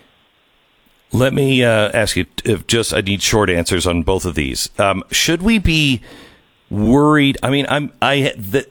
Let 1.13 1.33
me 1.33 1.63
uh, 1.63 1.91
ask 1.93 2.15
you 2.15 2.25
if 2.45 2.67
just 2.67 2.93
I 2.93 3.01
need 3.01 3.21
short 3.21 3.49
answers 3.49 3.85
on 3.85 4.03
both 4.03 4.25
of 4.25 4.35
these. 4.35 4.69
Um, 4.79 5.03
should 5.11 5.41
we 5.41 5.59
be 5.59 6.01
worried? 6.71 7.37
I 7.43 7.51
mean, 7.51 7.67
I'm 7.69 7.91
I 8.01 8.33
the 8.37 8.65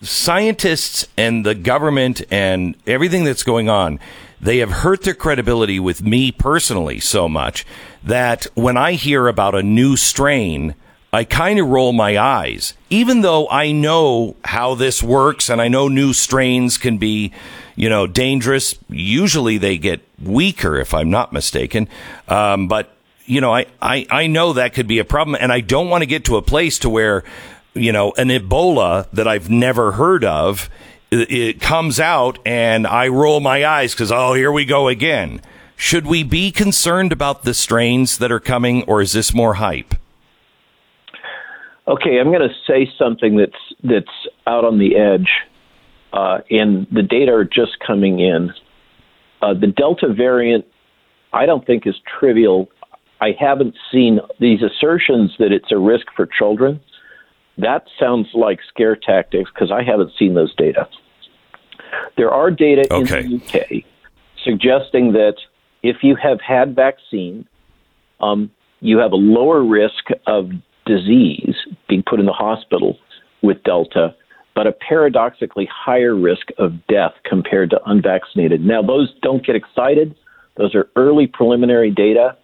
scientists 0.00 1.06
and 1.18 1.44
the 1.44 1.54
government 1.54 2.22
and 2.30 2.74
everything 2.86 3.24
that's 3.24 3.42
going 3.42 3.68
on. 3.68 4.00
They 4.40 4.58
have 4.58 4.70
hurt 4.70 5.02
their 5.02 5.14
credibility 5.14 5.78
with 5.78 6.02
me 6.02 6.32
personally 6.32 6.98
so 6.98 7.28
much 7.28 7.66
that 8.02 8.46
when 8.54 8.78
I 8.78 8.92
hear 8.92 9.28
about 9.28 9.54
a 9.54 9.62
new 9.62 9.98
strain, 9.98 10.74
I 11.12 11.24
kind 11.24 11.58
of 11.58 11.68
roll 11.68 11.92
my 11.92 12.16
eyes, 12.16 12.74
even 12.88 13.20
though 13.20 13.48
I 13.50 13.72
know 13.72 14.36
how 14.44 14.74
this 14.74 15.02
works 15.02 15.50
and 15.50 15.60
I 15.60 15.68
know 15.68 15.88
new 15.88 16.12
strains 16.12 16.78
can 16.78 16.98
be, 16.98 17.32
you 17.74 17.88
know, 17.90 18.06
dangerous. 18.06 18.76
Usually 18.88 19.58
they 19.58 19.76
get 19.76 20.00
weaker, 20.22 20.78
if 20.78 20.94
I'm 20.94 21.10
not 21.10 21.32
mistaken. 21.32 21.88
Um, 22.28 22.68
but 22.68 22.94
you 23.30 23.40
know, 23.40 23.54
I, 23.54 23.66
I, 23.80 24.06
I 24.10 24.26
know 24.26 24.54
that 24.54 24.74
could 24.74 24.88
be 24.88 24.98
a 24.98 25.04
problem 25.04 25.36
and 25.40 25.52
I 25.52 25.60
don't 25.60 25.88
want 25.88 26.02
to 26.02 26.06
get 26.06 26.24
to 26.24 26.36
a 26.36 26.42
place 26.42 26.80
to 26.80 26.90
where, 26.90 27.22
you 27.74 27.92
know, 27.92 28.12
an 28.16 28.26
Ebola 28.28 29.08
that 29.12 29.28
I've 29.28 29.48
never 29.48 29.92
heard 29.92 30.24
of, 30.24 30.68
it, 31.12 31.30
it 31.30 31.60
comes 31.60 32.00
out 32.00 32.40
and 32.44 32.88
I 32.88 33.06
roll 33.06 33.38
my 33.38 33.64
eyes 33.64 33.94
because, 33.94 34.10
oh, 34.10 34.34
here 34.34 34.50
we 34.50 34.64
go 34.64 34.88
again. 34.88 35.40
Should 35.76 36.08
we 36.08 36.24
be 36.24 36.50
concerned 36.50 37.12
about 37.12 37.44
the 37.44 37.54
strains 37.54 38.18
that 38.18 38.32
are 38.32 38.40
coming, 38.40 38.82
or 38.82 39.00
is 39.00 39.12
this 39.12 39.32
more 39.32 39.54
hype? 39.54 39.94
Okay, 41.86 42.18
I'm 42.18 42.32
going 42.32 42.46
to 42.46 42.54
say 42.66 42.90
something 42.98 43.36
that's 43.36 43.52
that's 43.82 44.26
out 44.46 44.64
on 44.64 44.78
the 44.78 44.96
edge, 44.96 45.30
uh, 46.12 46.40
and 46.50 46.86
the 46.92 47.02
data 47.02 47.32
are 47.32 47.44
just 47.44 47.78
coming 47.78 48.18
in. 48.18 48.52
Uh, 49.40 49.54
the 49.54 49.68
Delta 49.68 50.12
variant, 50.12 50.66
I 51.32 51.46
don't 51.46 51.64
think 51.64 51.86
is 51.86 51.94
trivial. 52.18 52.68
I 53.20 53.36
haven't 53.38 53.74
seen 53.92 54.20
these 54.38 54.60
assertions 54.62 55.32
that 55.38 55.52
it's 55.52 55.70
a 55.70 55.78
risk 55.78 56.06
for 56.16 56.26
children. 56.26 56.80
That 57.58 57.84
sounds 57.98 58.28
like 58.34 58.60
scare 58.68 58.96
tactics 58.96 59.50
because 59.54 59.70
I 59.70 59.82
haven't 59.82 60.12
seen 60.18 60.34
those 60.34 60.54
data. 60.54 60.88
There 62.16 62.30
are 62.30 62.50
data 62.50 62.86
Okay. 62.92 63.24
in 63.24 63.30
the 63.30 63.36
UK 63.36 63.84
suggesting 64.44 65.12
that 65.12 65.34
if 65.82 65.96
you 66.02 66.16
have 66.16 66.40
had 66.40 66.74
vaccine, 66.74 67.46
um, 68.20 68.50
you 68.80 68.98
have 68.98 69.12
a 69.12 69.16
lower 69.16 69.62
risk 69.62 70.04
of 70.26 70.50
disease 70.86 71.54
being 71.88 72.02
put 72.02 72.20
in 72.20 72.26
the 72.26 72.32
hospital 72.32 72.98
with 73.42 73.62
Delta, 73.64 74.14
but 74.54 74.66
a 74.66 74.72
paradoxically 74.72 75.68
higher 75.72 76.14
risk 76.14 76.48
of 76.58 76.74
death 76.86 77.12
compared 77.24 77.70
to 77.70 77.80
unvaccinated. 77.86 78.64
Now, 78.64 78.82
those 78.82 79.12
don't 79.22 79.44
get 79.44 79.56
excited. 79.56 80.14
Those 80.56 80.74
are 80.74 80.88
early 80.96 81.26
preliminary 81.26 81.90
data, 81.90 82.36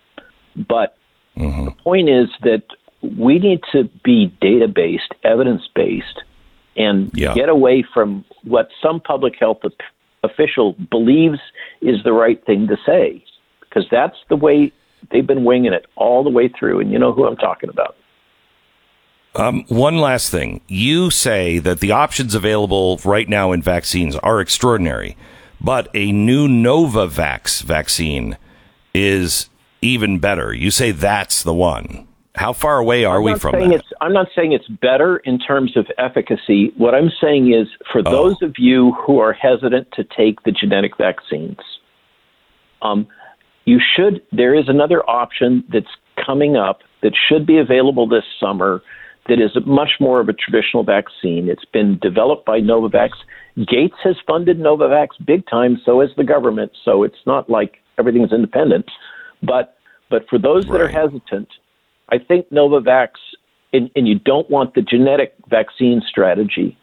but 0.57 0.97
the 1.37 1.75
point 1.85 2.09
is 2.09 2.29
that 2.43 2.63
we 3.03 3.39
need 3.39 3.61
to 3.73 3.85
be 4.03 4.33
data 4.41 4.69
based, 4.69 5.15
evidence 5.23 5.63
based, 5.75 6.23
and 6.77 7.11
Yeah. 7.15 7.35
get 7.35 7.49
away 7.49 7.83
from 7.83 8.25
what 8.45 8.69
some 8.83 9.01
public 9.01 9.37
health 9.39 9.59
op- 9.65 9.83
official 10.23 10.75
believes 10.91 11.39
is 11.81 12.03
the 12.05 12.13
right 12.13 12.45
thing 12.47 12.67
to 12.69 12.77
say, 12.87 13.23
because 13.61 13.87
that's 13.91 14.17
the 14.29 14.37
way 14.37 14.73
they've 15.11 15.27
been 15.27 15.45
winging 15.45 15.73
it 15.73 15.87
all 15.97 16.25
the 16.25 16.31
way 16.31 16.49
through. 16.49 16.81
And 16.81 16.91
you 16.91 16.99
know 16.99 17.13
who 17.13 17.27
I'm 17.27 17.37
talking 17.37 17.69
about. 17.69 17.97
Um, 19.35 19.65
one 19.69 19.99
last 19.99 20.31
thing. 20.31 20.63
You 20.67 21.11
say 21.11 21.59
that 21.59 21.81
the 21.81 21.93
options 21.93 22.35
available 22.35 22.99
right 23.05 23.29
now 23.29 23.53
in 23.53 23.61
vaccines 23.61 24.17
are 24.17 24.41
extraordinary, 24.41 25.17
but 25.61 25.89
a 25.95 26.11
new 26.11 26.49
Novavax 26.49 27.63
vaccine 27.63 28.39
is 28.95 29.51
even 29.81 30.19
better. 30.19 30.53
You 30.55 30.71
say 30.71 30.91
that's 30.91 31.43
the 31.43 31.55
one. 31.55 32.07
How 32.35 32.53
far 32.53 32.79
away 32.79 33.07
are 33.07 33.23
we 33.23 33.35
from 33.37 33.53
that? 33.53 33.73
It's, 33.73 33.89
I'm 34.03 34.13
not 34.13 34.29
saying 34.37 34.53
it's 34.53 34.69
better 34.69 35.17
in 35.19 35.39
terms 35.39 35.75
of 35.75 35.87
efficacy. 35.97 36.71
What 36.77 36.95
I'm 36.95 37.11
saying 37.19 37.53
is 37.55 37.67
for 37.91 38.03
Oh. 38.05 38.11
those 38.11 38.43
of 38.43 38.55
you 38.59 38.93
who 38.93 39.19
are 39.21 39.33
hesitant 39.33 39.89
to 39.93 40.05
take 40.05 40.43
the 40.43 40.53
genetic 40.53 40.99
vaccines, 40.99 41.59
um, 42.83 43.07
you 43.65 43.81
should. 43.97 44.21
There 44.33 44.55
is 44.55 44.69
another 44.69 45.03
option 45.09 45.65
that's 45.73 45.87
coming 46.25 46.57
up 46.57 46.81
that 47.03 47.13
should 47.29 47.47
be 47.47 47.59
available 47.59 48.07
this 48.07 48.25
summer. 48.39 48.83
That 49.29 49.41
is 49.41 49.51
much 49.67 49.93
more 49.99 50.21
of 50.21 50.29
a 50.29 50.33
traditional 50.33 50.85
vaccine. 50.85 51.49
It's 51.49 51.65
been 51.65 51.99
developed 52.01 52.47
by 52.47 52.61
Novavax. 52.61 53.11
Gates 53.67 53.97
has 54.05 54.15
funded 54.25 54.59
Novavax 54.61 55.09
big 55.27 55.45
time. 55.49 55.81
So 55.85 56.01
has 56.01 56.11
the 56.17 56.23
government. 56.23 56.73
So 56.85 57.03
it's 57.03 57.19
not 57.27 57.51
like 57.51 57.79
everything's 57.99 58.33
independent. 58.33 58.89
But 59.43 59.77
but 60.09 60.29
for 60.29 60.39
those 60.39 60.65
that 60.67 60.81
are 60.81 60.89
hesitant, 60.89 61.49
I 62.09 62.19
think 62.19 62.49
Novavax, 62.51 63.09
and, 63.73 63.91
and 63.97 64.07
you 64.07 64.19
don't 64.19 64.49
want 64.49 64.75
the 64.75 64.83
genetic 64.83 65.35
vaccine 65.49 66.01
strategy. 66.09 66.79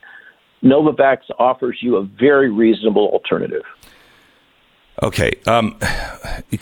Novavax 0.64 1.20
offers 1.40 1.78
you 1.82 1.98
a 1.98 2.04
very 2.04 2.50
reasonable 2.50 3.10
alternative. 3.10 3.64
Okay. 5.02 5.34
Um, 5.48 5.78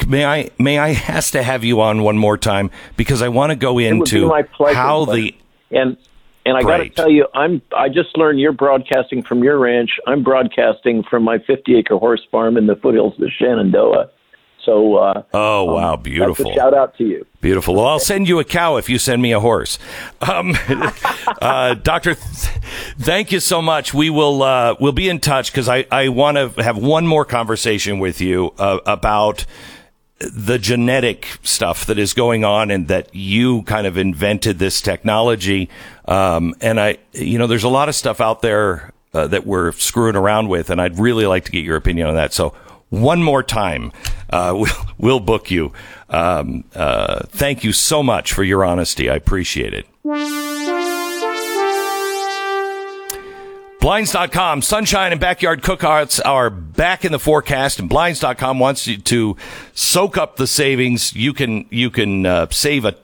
may 0.08 0.26
I 0.26 0.50
may 0.58 0.80
I 0.80 0.92
ask 0.92 1.34
to 1.34 1.44
have 1.44 1.64
you 1.64 1.82
on 1.82 2.02
one 2.04 2.18
more 2.18 2.38
time 2.38 2.72
because 2.98 3.22
I 3.22 3.28
want 3.28 3.52
to 3.52 3.56
go 3.56 3.78
It 3.78 3.94
would 3.94 4.10
be 4.10 4.16
into 4.18 4.28
my 4.28 4.44
pleasure. 4.44 4.76
how 4.76 5.06
the 5.06 5.36
and 5.72 5.98
and 6.46 6.58
I 6.58 6.62
got 6.64 6.78
to 6.78 6.90
tell 6.90 7.10
you, 7.10 7.28
I'm 7.36 7.62
I 7.76 7.90
just 7.90 8.18
learned 8.18 8.40
you're 8.40 8.54
broadcasting 8.54 9.22
from 9.22 9.44
your 9.44 9.60
ranch. 9.60 9.92
I'm 10.08 10.24
broadcasting 10.24 11.04
from 11.04 11.24
my 11.24 11.38
50 11.40 11.76
acre 11.76 11.98
horse 11.98 12.22
farm 12.32 12.58
in 12.58 12.68
the 12.68 12.76
foothills 12.76 13.20
of 13.22 13.30
Shenandoah. 13.38 14.10
So 14.66 14.98
uh, 14.98 15.24
oh 15.34 15.64
wow 15.66 15.96
that's 15.96 16.04
beautiful 16.04 16.54
shout 16.54 16.74
out 16.74 16.98
to 16.98 17.04
you. 17.04 17.26
Beautiful. 17.42 17.74
Well, 17.76 17.88
I'll 17.88 18.00
send 18.00 18.28
you 18.28 18.40
a 18.40 18.44
cow 18.44 18.76
if 18.76 18.88
you 18.88 19.00
send 19.00 19.22
me 19.22 19.32
a 19.32 19.40
horse. 19.40 19.80
Um, 20.22 20.56
uh, 21.42 21.74
Doctor, 21.74 22.14
th- 22.14 22.26
thank 23.00 23.32
you 23.32 23.40
so 23.40 23.64
much. 23.64 23.96
We 23.96 24.12
will 24.12 24.44
uh, 24.44 24.76
we'll 24.80 24.92
be 24.92 25.10
in 25.10 25.20
touch 25.20 25.52
because 25.52 25.68
I, 25.68 25.88
I 25.92 26.10
want 26.10 26.38
to 26.38 26.64
have 26.64 26.78
one 26.78 27.08
more 27.08 27.26
conversation 27.26 27.98
with 27.98 28.22
you 28.22 28.54
uh, 28.60 28.80
about 28.86 29.46
the 30.20 30.60
genetic 30.60 31.28
stuff 31.42 31.88
that 31.88 31.98
is 31.98 32.14
going 32.14 32.46
on 32.46 32.70
and 32.70 32.88
that 32.90 33.14
you 33.16 33.64
kind 33.64 33.88
of 33.88 33.98
invented 33.98 34.60
this 34.60 34.80
technology. 34.82 35.68
Um, 36.06 36.54
and 36.62 36.80
I, 36.80 36.98
you 37.14 37.40
know, 37.40 37.48
there's 37.48 37.64
a 37.64 37.70
lot 37.70 37.90
of 37.90 37.96
stuff 37.96 38.22
out 38.22 38.44
there 38.44 38.94
uh, 39.14 39.28
that 39.28 39.48
we're 39.48 39.72
screwing 39.74 40.16
around 40.16 40.48
with, 40.48 40.70
and 40.70 40.80
I'd 40.80 41.00
really 41.00 41.26
like 41.26 41.46
to 41.46 41.52
get 41.52 41.64
your 41.64 41.76
opinion 41.76 42.08
on 42.08 42.16
that. 42.16 42.34
So 42.34 42.54
one 42.92 43.24
more 43.24 43.42
time, 43.42 43.92
uh, 44.30 44.54
we'll, 44.58 44.88
we'll 45.00 45.20
book 45.20 45.50
you. 45.50 45.74
Um, 46.10 46.66
uh, 46.76 47.22
thank 47.30 47.64
you 47.64 47.74
so 47.74 48.04
much 48.04 48.32
for 48.34 48.44
your 48.44 48.64
honesty. 48.64 49.10
I 49.10 49.16
appreciate 49.16 49.74
it. 49.74 49.88
Blinds.com, 53.80 54.62
sunshine 54.62 55.12
and 55.12 55.20
backyard 55.20 55.64
cookouts 55.64 56.24
are 56.24 56.52
back 56.52 57.04
in 57.04 57.12
the 57.12 57.18
forecast, 57.18 57.80
and 57.80 57.90
Blinds.com 57.90 58.60
wants 58.60 58.86
you 58.86 58.98
to 58.98 59.36
soak 59.74 60.20
up 60.20 60.36
the 60.36 60.46
savings. 60.46 61.16
You 61.16 61.34
can 61.34 61.66
you 61.72 61.90
can 61.90 62.28
uh, 62.28 62.48
save 62.52 62.86
a 62.86 62.96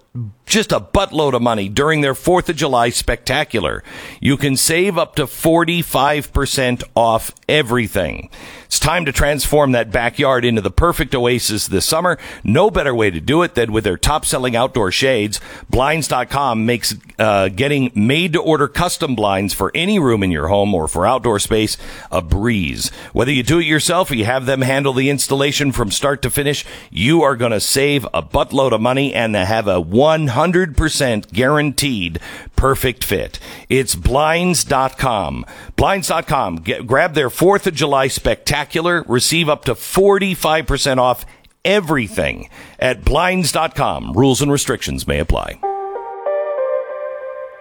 just 0.45 0.71
a 0.71 0.79
buttload 0.79 1.33
of 1.33 1.41
money 1.41 1.67
during 1.67 2.01
their 2.01 2.15
Fourth 2.15 2.49
of 2.49 2.55
July 2.55 2.89
spectacular. 2.89 3.83
You 4.21 4.37
can 4.37 4.55
save 4.55 4.97
up 4.97 5.15
to 5.15 5.27
forty 5.27 5.81
five 5.81 6.31
percent 6.31 6.83
off 6.95 7.33
everything. 7.49 8.29
It's 8.65 8.79
time 8.79 9.05
to 9.05 9.13
transform 9.13 9.71
that 9.71 9.91
backyard 9.91 10.43
into 10.43 10.61
the 10.61 10.71
perfect 10.71 11.15
oasis 11.15 11.67
this 11.67 11.85
summer. 11.85 12.17
No 12.43 12.69
better 12.69 12.93
way 12.93 13.09
to 13.09 13.21
do 13.21 13.41
it 13.43 13.55
than 13.55 13.71
with 13.71 13.85
their 13.85 13.97
top 13.97 14.25
selling 14.25 14.57
outdoor 14.57 14.91
shades. 14.91 15.39
Blinds.com 15.69 16.65
makes 16.65 16.93
uh, 17.17 17.47
getting 17.47 17.91
made 17.95 18.33
to 18.33 18.41
order 18.41 18.67
custom 18.67 19.15
blinds 19.15 19.53
for 19.53 19.71
any 19.73 19.99
room 19.99 20.21
in 20.21 20.31
your 20.31 20.49
home 20.49 20.75
or 20.75 20.89
for 20.89 21.07
outdoor 21.07 21.39
space 21.39 21.77
a 22.11 22.21
breeze. 22.21 22.89
Whether 23.13 23.31
you 23.31 23.41
do 23.41 23.59
it 23.59 23.65
yourself 23.65 24.11
or 24.11 24.15
you 24.15 24.25
have 24.25 24.45
them 24.45 24.61
handle 24.61 24.91
the 24.91 25.09
installation 25.09 25.71
from 25.71 25.89
start 25.89 26.21
to 26.23 26.29
finish, 26.29 26.65
you 26.91 27.23
are 27.23 27.37
going 27.37 27.53
to 27.53 27.61
save 27.61 28.05
a 28.13 28.21
buttload 28.21 28.73
of 28.73 28.81
money 28.81 29.13
and 29.13 29.33
have 29.33 29.67
a 29.67 29.79
100% 30.07 31.31
guaranteed 31.31 32.19
perfect 32.55 33.03
fit. 33.03 33.39
It's 33.69 33.95
blinds.com. 33.95 35.45
Blinds.com. 35.75 36.55
Get, 36.57 36.87
grab 36.87 37.13
their 37.13 37.29
4th 37.29 37.67
of 37.67 37.75
July 37.75 38.07
spectacular. 38.07 39.03
Receive 39.07 39.49
up 39.49 39.65
to 39.65 39.73
45% 39.73 40.97
off 40.97 41.25
everything 41.65 42.49
at 42.79 43.03
blinds.com. 43.03 44.13
Rules 44.13 44.41
and 44.41 44.51
restrictions 44.51 45.07
may 45.07 45.19
apply. 45.19 45.59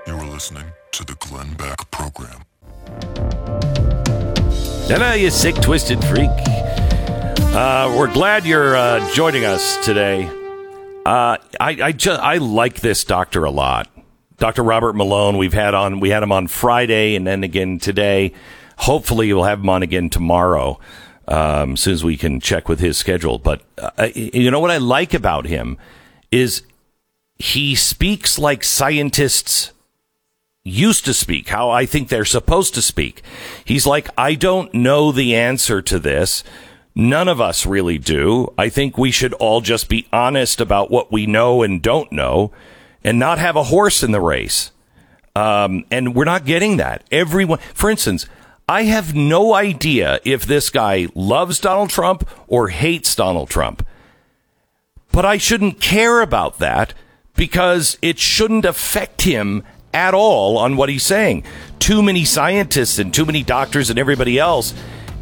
You 0.06 0.14
are 0.14 0.26
listening 0.26 0.66
to 0.92 1.04
the 1.04 1.16
Glenn 1.16 1.54
Beck 1.54 1.90
Program. 1.90 2.42
Hello, 4.88 5.14
you 5.14 5.30
sick, 5.30 5.56
twisted 5.56 6.02
freak. 6.04 6.30
Uh, 7.56 7.92
we're 7.98 8.12
glad 8.12 8.46
you're 8.46 8.76
uh, 8.76 9.12
joining 9.14 9.44
us 9.44 9.84
today. 9.84 10.30
Uh, 11.06 11.36
I 11.60 11.70
I, 11.82 11.92
ju- 11.92 12.10
I 12.10 12.38
like 12.38 12.80
this 12.80 13.04
doctor 13.04 13.44
a 13.44 13.50
lot, 13.50 13.88
Doctor 14.38 14.62
Robert 14.64 14.94
Malone. 14.94 15.38
We've 15.38 15.52
had 15.52 15.74
on 15.74 16.00
we 16.00 16.10
had 16.10 16.22
him 16.22 16.32
on 16.32 16.48
Friday 16.48 17.14
and 17.14 17.26
then 17.26 17.44
again 17.44 17.78
today. 17.78 18.32
Hopefully, 18.78 19.32
we'll 19.32 19.44
have 19.44 19.60
him 19.60 19.68
on 19.68 19.82
again 19.84 20.10
tomorrow. 20.10 20.80
um, 21.28 21.72
as 21.74 21.80
soon 21.80 21.92
as 21.94 22.04
we 22.04 22.16
can 22.16 22.40
check 22.40 22.68
with 22.68 22.80
his 22.80 22.96
schedule. 22.96 23.38
But 23.38 23.62
uh, 23.78 24.08
you 24.14 24.50
know 24.50 24.60
what 24.60 24.70
I 24.70 24.78
like 24.78 25.14
about 25.14 25.46
him 25.46 25.76
is 26.30 26.62
he 27.38 27.74
speaks 27.74 28.38
like 28.38 28.64
scientists 28.64 29.72
used 30.64 31.04
to 31.04 31.14
speak, 31.14 31.48
how 31.48 31.70
I 31.70 31.86
think 31.86 32.08
they're 32.08 32.24
supposed 32.24 32.74
to 32.74 32.82
speak. 32.82 33.22
He's 33.64 33.86
like, 33.86 34.08
I 34.18 34.34
don't 34.34 34.72
know 34.74 35.12
the 35.12 35.34
answer 35.36 35.82
to 35.82 35.98
this. 35.98 36.42
None 36.98 37.28
of 37.28 37.42
us 37.42 37.66
really 37.66 37.98
do. 37.98 38.52
I 38.56 38.70
think 38.70 38.96
we 38.96 39.10
should 39.10 39.34
all 39.34 39.60
just 39.60 39.90
be 39.90 40.08
honest 40.14 40.62
about 40.62 40.90
what 40.90 41.12
we 41.12 41.26
know 41.26 41.62
and 41.62 41.82
don't 41.82 42.10
know 42.10 42.52
and 43.04 43.18
not 43.18 43.38
have 43.38 43.54
a 43.54 43.64
horse 43.64 44.02
in 44.02 44.12
the 44.12 44.20
race. 44.20 44.70
Um, 45.36 45.84
and 45.90 46.14
we're 46.14 46.24
not 46.24 46.46
getting 46.46 46.78
that. 46.78 47.04
Everyone, 47.12 47.58
for 47.74 47.90
instance, 47.90 48.24
I 48.66 48.84
have 48.84 49.14
no 49.14 49.52
idea 49.52 50.20
if 50.24 50.46
this 50.46 50.70
guy 50.70 51.08
loves 51.14 51.60
Donald 51.60 51.90
Trump 51.90 52.26
or 52.48 52.68
hates 52.68 53.14
Donald 53.14 53.50
Trump. 53.50 53.86
But 55.12 55.26
I 55.26 55.36
shouldn't 55.36 55.82
care 55.82 56.22
about 56.22 56.58
that 56.60 56.94
because 57.36 57.98
it 58.00 58.18
shouldn't 58.18 58.64
affect 58.64 59.22
him 59.22 59.62
at 59.92 60.14
all 60.14 60.56
on 60.56 60.78
what 60.78 60.88
he's 60.88 61.04
saying. 61.04 61.44
Too 61.78 62.02
many 62.02 62.24
scientists 62.24 62.98
and 62.98 63.12
too 63.12 63.26
many 63.26 63.42
doctors 63.42 63.90
and 63.90 63.98
everybody 63.98 64.38
else, 64.38 64.72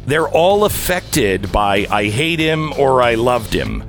they're 0.05 0.27
all 0.27 0.65
affected 0.65 1.51
by 1.51 1.87
I 1.89 2.09
hate 2.09 2.39
him 2.39 2.73
or 2.73 3.01
I 3.01 3.15
loved 3.15 3.53
him. 3.53 3.83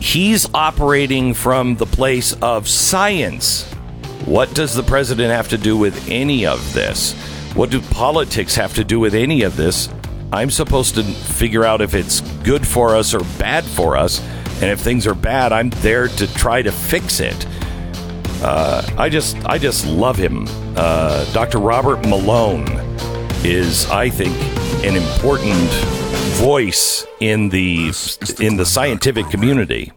He's 0.00 0.52
operating 0.52 1.34
from 1.34 1.76
the 1.76 1.86
place 1.86 2.32
of 2.42 2.68
science. 2.68 3.64
What 4.24 4.54
does 4.54 4.74
the 4.74 4.82
president 4.82 5.32
have 5.32 5.48
to 5.48 5.58
do 5.58 5.76
with 5.76 6.08
any 6.08 6.46
of 6.46 6.72
this? 6.72 7.12
What 7.54 7.70
do 7.70 7.80
politics 7.80 8.54
have 8.56 8.74
to 8.74 8.84
do 8.84 9.00
with 9.00 9.14
any 9.14 9.42
of 9.42 9.56
this? 9.56 9.88
I'm 10.32 10.50
supposed 10.50 10.96
to 10.96 11.04
figure 11.04 11.64
out 11.64 11.80
if 11.80 11.94
it's 11.94 12.20
good 12.42 12.66
for 12.66 12.96
us 12.96 13.14
or 13.14 13.20
bad 13.38 13.64
for 13.64 13.96
us. 13.96 14.20
And 14.60 14.64
if 14.64 14.80
things 14.80 15.06
are 15.06 15.14
bad, 15.14 15.52
I'm 15.52 15.70
there 15.70 16.08
to 16.08 16.34
try 16.34 16.62
to 16.62 16.72
fix 16.72 17.20
it. 17.20 17.46
Uh, 18.42 18.82
I 18.98 19.08
just, 19.08 19.36
I 19.46 19.58
just 19.58 19.86
love 19.86 20.16
him. 20.16 20.46
Uh, 20.76 21.24
Dr. 21.32 21.58
Robert 21.58 22.06
Malone 22.06 22.66
is, 23.44 23.88
I 23.90 24.10
think, 24.10 24.34
an 24.84 24.96
important 24.96 25.70
voice 26.36 27.06
in 27.20 27.48
the 27.48 27.92
in 28.40 28.56
the 28.56 28.64
scientific 28.66 29.28
community. 29.30 29.92